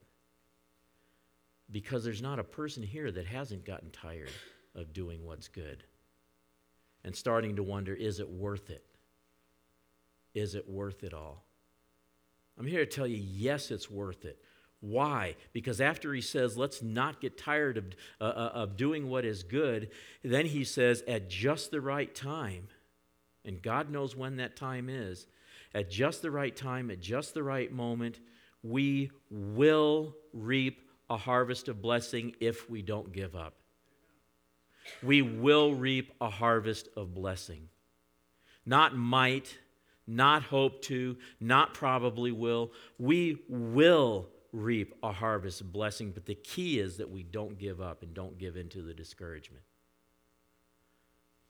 Because 1.73 2.05
there's 2.05 2.21
not 2.21 2.39
a 2.39 2.43
person 2.43 2.83
here 2.83 3.11
that 3.11 3.25
hasn't 3.25 3.65
gotten 3.65 3.89
tired 3.89 4.31
of 4.75 4.93
doing 4.93 5.25
what's 5.25 5.49
good 5.49 5.83
and 7.03 7.15
starting 7.15 7.57
to 7.57 7.63
wonder 7.63 7.93
is 7.93 8.19
it 8.19 8.29
worth 8.29 8.69
it? 8.69 8.85
Is 10.33 10.55
it 10.55 10.69
worth 10.69 11.03
it 11.03 11.13
all? 11.13 11.43
I'm 12.57 12.67
here 12.67 12.85
to 12.85 12.91
tell 12.91 13.07
you 13.07 13.17
yes, 13.17 13.71
it's 13.71 13.89
worth 13.91 14.23
it. 14.23 14.39
Why? 14.79 15.35
Because 15.53 15.81
after 15.81 16.13
he 16.13 16.21
says, 16.21 16.57
let's 16.57 16.81
not 16.81 17.21
get 17.21 17.37
tired 17.37 17.77
of, 17.77 17.85
uh, 18.19 18.23
uh, 18.25 18.51
of 18.53 18.77
doing 18.77 19.09
what 19.09 19.23
is 19.25 19.41
good, 19.41 19.89
then 20.23 20.45
he 20.45 20.65
says, 20.65 21.03
at 21.07 21.29
just 21.29 21.71
the 21.71 21.79
right 21.81 22.13
time, 22.13 22.67
and 23.45 23.61
God 23.61 23.89
knows 23.89 24.15
when 24.15 24.37
that 24.37 24.57
time 24.57 24.89
is, 24.89 25.25
at 25.73 25.89
just 25.89 26.21
the 26.21 26.31
right 26.31 26.55
time, 26.55 26.91
at 26.91 26.99
just 26.99 27.33
the 27.33 27.43
right 27.43 27.71
moment, 27.71 28.19
we 28.61 29.11
will 29.29 30.15
reap 30.33 30.81
a 31.09 31.17
harvest 31.17 31.67
of 31.67 31.81
blessing 31.81 32.35
if 32.39 32.69
we 32.69 32.81
don't 32.81 33.11
give 33.11 33.35
up. 33.35 33.55
We 35.01 35.21
will 35.21 35.73
reap 35.73 36.13
a 36.19 36.29
harvest 36.29 36.89
of 36.95 37.13
blessing. 37.13 37.69
Not 38.65 38.95
might, 38.95 39.57
not 40.07 40.43
hope 40.43 40.81
to, 40.83 41.17
not 41.39 41.73
probably 41.73 42.31
will. 42.31 42.71
We 42.97 43.39
will 43.47 44.29
reap 44.51 44.93
a 45.01 45.11
harvest 45.11 45.61
of 45.61 45.73
blessing, 45.73 46.11
but 46.11 46.25
the 46.25 46.35
key 46.35 46.79
is 46.79 46.97
that 46.97 47.09
we 47.09 47.23
don't 47.23 47.57
give 47.57 47.81
up 47.81 48.03
and 48.03 48.13
don't 48.13 48.37
give 48.37 48.55
into 48.55 48.81
the 48.81 48.93
discouragement. 48.93 49.63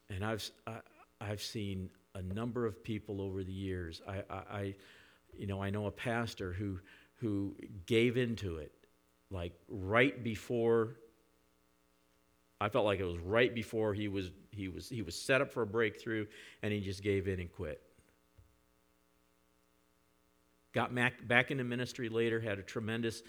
And 0.10 0.24
I've, 0.24 0.50
I, 0.66 0.78
I've 1.20 1.42
seen 1.42 1.90
a 2.16 2.22
number 2.22 2.66
of 2.66 2.84
people 2.84 3.22
over 3.22 3.44
the 3.44 3.52
years. 3.52 4.02
I, 4.08 4.24
I, 4.30 4.36
I, 4.36 4.76
you 5.38 5.48
know, 5.48 5.62
I 5.62 5.70
know 5.70 5.88
a 5.88 5.92
pastor 5.92 6.54
who, 6.54 6.80
who 7.20 7.56
gave 7.86 8.18
into 8.18 8.58
it, 8.58 8.72
like 9.34 9.54
right 9.68 10.24
before. 10.24 10.96
I 12.62 12.70
felt 12.70 12.86
like 12.86 13.00
it 13.00 13.06
was 13.06 13.18
right 13.18 13.54
before 13.54 13.94
he 13.94 14.08
was, 14.08 14.32
he 14.52 14.70
was, 14.70 14.88
he 14.88 15.02
was 15.02 15.20
set 15.20 15.42
up 15.42 15.52
for 15.52 15.64
a 15.64 15.68
breakthrough, 15.68 16.28
and 16.62 16.72
he 16.72 16.80
just 16.80 17.04
gave 17.04 17.28
in 17.28 17.42
and 17.42 17.52
quit. 17.52 17.82
Got 20.72 20.96
back, 20.96 21.28
back 21.28 21.52
into 21.52 21.66
ministry 21.66 22.08
later, 22.08 22.40
had 22.40 22.60
a 22.60 22.64
tremendous 22.64 23.22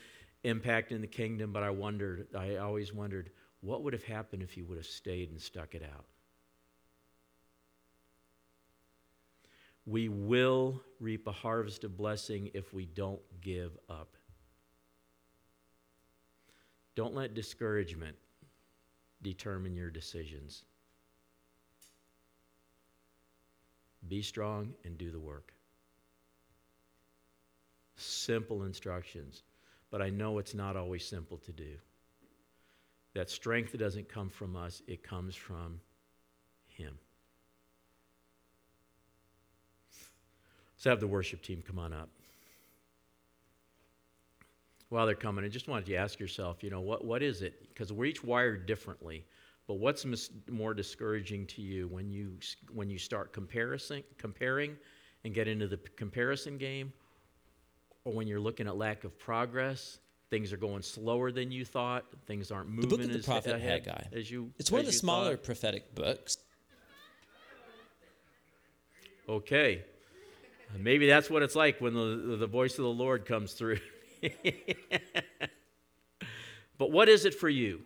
impact 0.45 0.93
in 0.93 1.01
the 1.01 1.07
kingdom, 1.07 1.53
but 1.53 1.63
I 1.63 1.71
wondered, 1.71 2.29
I 2.37 2.57
always 2.57 2.93
wondered, 2.93 3.31
what 3.61 3.83
would 3.83 3.93
have 3.93 4.05
happened 4.05 4.43
if 4.43 4.53
he 4.53 4.63
would 4.63 4.77
have 4.77 4.87
stayed 4.87 5.31
and 5.31 5.41
stuck 5.41 5.75
it 5.75 5.83
out? 5.83 6.05
We 9.87 10.09
will 10.09 10.81
reap 11.01 11.27
a 11.27 11.33
harvest 11.33 11.85
of 11.85 11.97
blessing 11.97 12.51
if 12.55 12.73
we 12.73 12.87
don't 12.87 13.21
give 13.41 13.77
up. 13.91 14.17
Don't 16.95 17.15
let 17.15 17.35
discouragement 17.35 18.17
determine 19.23 19.75
your 19.75 19.91
decisions. 19.91 20.63
Be 24.09 24.23
strong 24.23 24.75
and 24.85 24.99
do 24.99 25.11
the 25.11 25.21
work 25.21 25.55
simple 27.97 28.65
instructions, 28.65 29.43
but 29.91 30.03
I 30.03 30.11
know 30.11 30.39
it's 30.39 30.55
not 30.55 30.77
always 30.77 31.05
simple 31.07 31.39
to 31.39 31.53
do. 31.53 31.77
That 33.15 33.31
strength 33.31 33.77
doesn't 33.79 34.09
come 34.09 34.29
from 34.29 34.57
us, 34.57 34.83
it 34.87 35.03
comes 35.03 35.37
from 35.37 35.81
Him. 36.67 36.99
Let's 40.77 40.85
have 40.85 41.01
the 41.01 41.07
worship 41.07 41.43
team 41.43 41.63
come 41.67 41.79
on 41.79 41.93
up. 41.93 42.09
While 44.91 45.07
they're 45.07 45.15
coming, 45.15 45.45
I 45.45 45.49
just 45.49 45.67
wanted 45.67 45.89
you 45.89 45.97
to 45.97 46.01
ask 46.01 46.21
yourself, 46.21 46.63
you 46.63 46.71
know, 46.71 46.81
what, 46.81 47.05
what 47.05 47.23
is 47.23 47.43
it? 47.43 47.69
Because 47.69 47.93
we're 47.93 48.05
each 48.05 48.23
wired 48.23 48.67
differently. 48.67 49.25
But 49.67 49.75
what's 49.75 50.05
mis- 50.05 50.31
more 50.51 50.75
discouraging 50.75 51.47
to 51.49 51.63
you 51.63 51.89
when 51.89 52.11
you 52.11 52.37
when 52.73 52.91
you 52.91 52.99
start 52.99 53.33
comparison, 53.33 54.05
comparing 54.19 54.77
and 55.25 55.33
get 55.33 55.49
into 55.49 55.67
the 55.67 55.79
comparison 55.97 56.59
game, 56.59 56.93
or 58.05 58.13
when 58.13 58.27
you're 58.27 58.41
looking 58.41 58.67
at 58.67 58.77
lack 58.77 59.05
of 59.05 59.19
progress, 59.19 59.99
things 60.29 60.53
are 60.53 60.59
going 60.59 60.83
slower 60.83 61.33
than 61.33 61.51
you 61.51 61.65
thought, 61.65 62.05
things 62.27 62.51
aren't 62.51 62.69
moving 62.69 62.91
the 62.91 62.97
book 62.97 63.05
of 63.07 63.13
the 63.13 63.19
as, 63.21 63.25
prophet 63.25 63.55
ahead 63.55 63.87
Haggai. 63.87 64.19
as 64.19 64.31
you. 64.31 64.51
It's 64.59 64.71
one 64.71 64.81
of 64.81 64.87
the 64.87 64.93
smaller 64.93 65.37
thought. 65.37 65.45
prophetic 65.45 65.95
books. 65.95 66.37
Okay, 69.27 69.83
maybe 70.79 71.07
that's 71.07 71.31
what 71.31 71.43
it's 71.43 71.57
like 71.57 71.81
when 71.81 71.95
the 71.95 72.37
the 72.37 72.47
voice 72.47 72.73
of 72.79 72.85
the 72.85 72.91
Lord 72.91 73.25
comes 73.25 73.55
through. 73.55 73.79
but 76.79 76.91
what 76.91 77.09
is 77.09 77.25
it 77.25 77.35
for 77.35 77.49
you? 77.49 77.81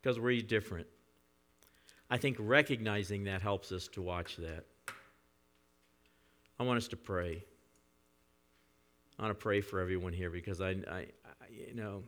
Because 0.00 0.18
we're 0.18 0.40
different. 0.40 0.86
I 2.10 2.16
think 2.16 2.36
recognizing 2.40 3.24
that 3.24 3.42
helps 3.42 3.72
us 3.72 3.88
to 3.88 4.02
watch 4.02 4.36
that. 4.36 4.64
I 6.58 6.62
want 6.62 6.78
us 6.78 6.88
to 6.88 6.96
pray. 6.96 7.44
I 9.18 9.22
want 9.22 9.38
to 9.38 9.42
pray 9.42 9.60
for 9.60 9.80
everyone 9.80 10.12
here 10.12 10.30
because 10.30 10.60
I, 10.60 10.70
I, 10.70 10.98
I, 10.98 11.06
you 11.50 11.74
know, 11.74 12.02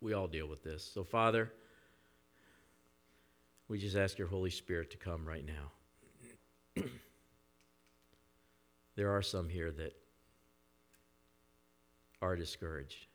we 0.00 0.12
all 0.12 0.26
deal 0.26 0.46
with 0.46 0.62
this. 0.62 0.88
So, 0.92 1.04
Father, 1.04 1.50
we 3.68 3.78
just 3.78 3.96
ask 3.96 4.18
your 4.18 4.28
Holy 4.28 4.50
Spirit 4.50 4.90
to 4.90 4.96
come 4.96 5.24
right 5.24 5.44
now. 5.44 5.72
There 8.96 9.14
are 9.14 9.22
some 9.22 9.48
here 9.48 9.70
that 9.70 9.94
are 12.22 12.34
discouraged. 12.34 13.06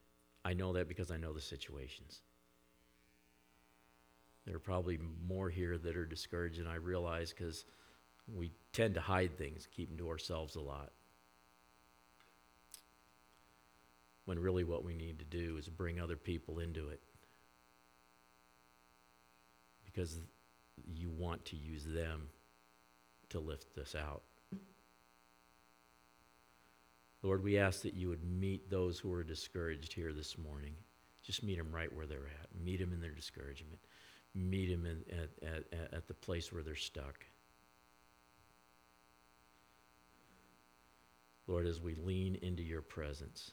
I 0.45 0.53
know 0.53 0.73
that 0.73 0.87
because 0.87 1.11
I 1.11 1.17
know 1.17 1.33
the 1.33 1.41
situations. 1.41 2.21
There 4.45 4.55
are 4.55 4.59
probably 4.59 4.99
more 5.27 5.49
here 5.49 5.77
that 5.77 5.97
are 5.97 6.05
discouraged 6.05 6.59
than 6.59 6.67
I 6.67 6.75
realize 6.75 7.33
because 7.33 7.65
we 8.33 8.51
tend 8.73 8.95
to 8.95 9.01
hide 9.01 9.37
things, 9.37 9.67
keep 9.75 9.89
them 9.89 9.97
to 9.97 10.09
ourselves 10.09 10.55
a 10.55 10.61
lot. 10.61 10.91
When 14.25 14.39
really 14.39 14.63
what 14.63 14.83
we 14.83 14.93
need 14.93 15.19
to 15.19 15.25
do 15.25 15.57
is 15.57 15.67
bring 15.67 15.99
other 15.99 16.15
people 16.15 16.59
into 16.59 16.89
it. 16.89 17.01
Because 19.85 20.19
you 20.95 21.09
want 21.09 21.43
to 21.45 21.55
use 21.55 21.83
them 21.83 22.29
to 23.29 23.39
lift 23.39 23.77
us 23.77 23.95
out. 23.95 24.23
Lord, 27.23 27.43
we 27.43 27.57
ask 27.57 27.81
that 27.83 27.93
you 27.93 28.09
would 28.09 28.23
meet 28.23 28.69
those 28.69 28.97
who 28.97 29.13
are 29.13 29.23
discouraged 29.23 29.93
here 29.93 30.11
this 30.11 30.37
morning. 30.37 30.73
Just 31.23 31.43
meet 31.43 31.57
them 31.57 31.71
right 31.71 31.93
where 31.93 32.07
they're 32.07 32.17
at. 32.17 32.47
Meet 32.63 32.79
them 32.79 32.93
in 32.93 32.99
their 32.99 33.11
discouragement. 33.11 33.79
Meet 34.33 34.71
them 34.71 34.85
in, 34.85 35.03
at, 35.17 35.29
at, 35.47 35.93
at 35.93 36.07
the 36.07 36.13
place 36.15 36.51
where 36.51 36.63
they're 36.63 36.75
stuck. 36.75 37.25
Lord, 41.47 41.67
as 41.67 41.79
we 41.79 41.95
lean 41.95 42.35
into 42.41 42.63
your 42.63 42.81
presence, 42.81 43.51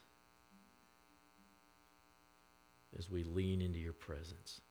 as 2.97 3.09
we 3.09 3.23
lean 3.23 3.61
into 3.61 3.77
your 3.77 3.93
presence, 3.93 4.61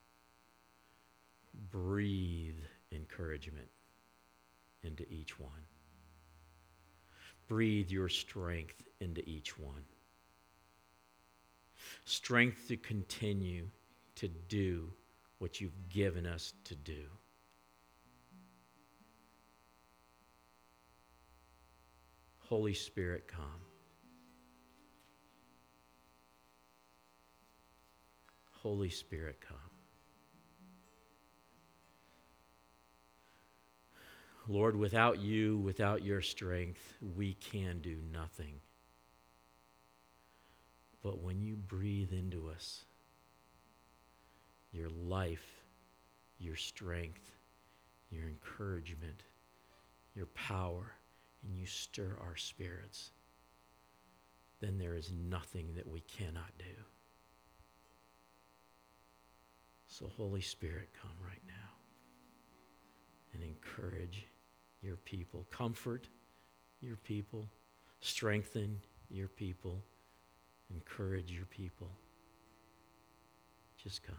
breathe 1.70 2.58
encouragement 2.90 3.68
into 4.82 5.04
each 5.12 5.38
one. 5.38 5.50
Breathe 7.48 7.90
your 7.90 8.08
strength 8.08 8.82
into 9.00 9.26
each 9.28 9.58
one. 9.58 9.84
Strength 12.04 12.68
to 12.68 12.76
continue 12.76 13.68
to 14.16 14.28
do 14.28 14.92
what 15.38 15.60
you've 15.60 15.88
given 15.88 16.26
us 16.26 16.52
to 16.64 16.74
do. 16.74 17.04
Holy 22.48 22.74
Spirit, 22.74 23.28
come. 23.28 23.44
Holy 28.62 28.88
Spirit, 28.88 29.38
come. 29.40 29.67
Lord, 34.50 34.76
without 34.76 35.20
you, 35.20 35.58
without 35.58 36.02
your 36.02 36.22
strength, 36.22 36.94
we 37.14 37.34
can 37.34 37.80
do 37.80 37.98
nothing. 38.10 38.54
But 41.02 41.22
when 41.22 41.42
you 41.42 41.54
breathe 41.56 42.12
into 42.12 42.48
us 42.48 42.84
your 44.72 44.88
life, 44.88 45.64
your 46.38 46.56
strength, 46.56 47.30
your 48.10 48.26
encouragement, 48.26 49.22
your 50.14 50.26
power, 50.26 50.94
and 51.44 51.54
you 51.54 51.66
stir 51.66 52.16
our 52.20 52.36
spirits, 52.36 53.10
then 54.60 54.78
there 54.78 54.96
is 54.96 55.12
nothing 55.12 55.74
that 55.76 55.86
we 55.86 56.00
cannot 56.00 56.50
do. 56.58 56.64
So, 59.88 60.10
Holy 60.16 60.40
Spirit, 60.40 60.88
come 61.00 61.12
right 61.22 61.42
now 61.46 61.54
and 63.34 63.42
encourage 63.42 64.26
your 64.82 64.96
people, 64.96 65.46
comfort 65.50 66.08
your 66.80 66.96
people, 66.96 67.48
strengthen 68.00 68.80
your 69.10 69.28
people, 69.28 69.82
encourage 70.70 71.30
your 71.30 71.46
people. 71.46 71.90
Just 73.82 74.02
come. 74.02 74.14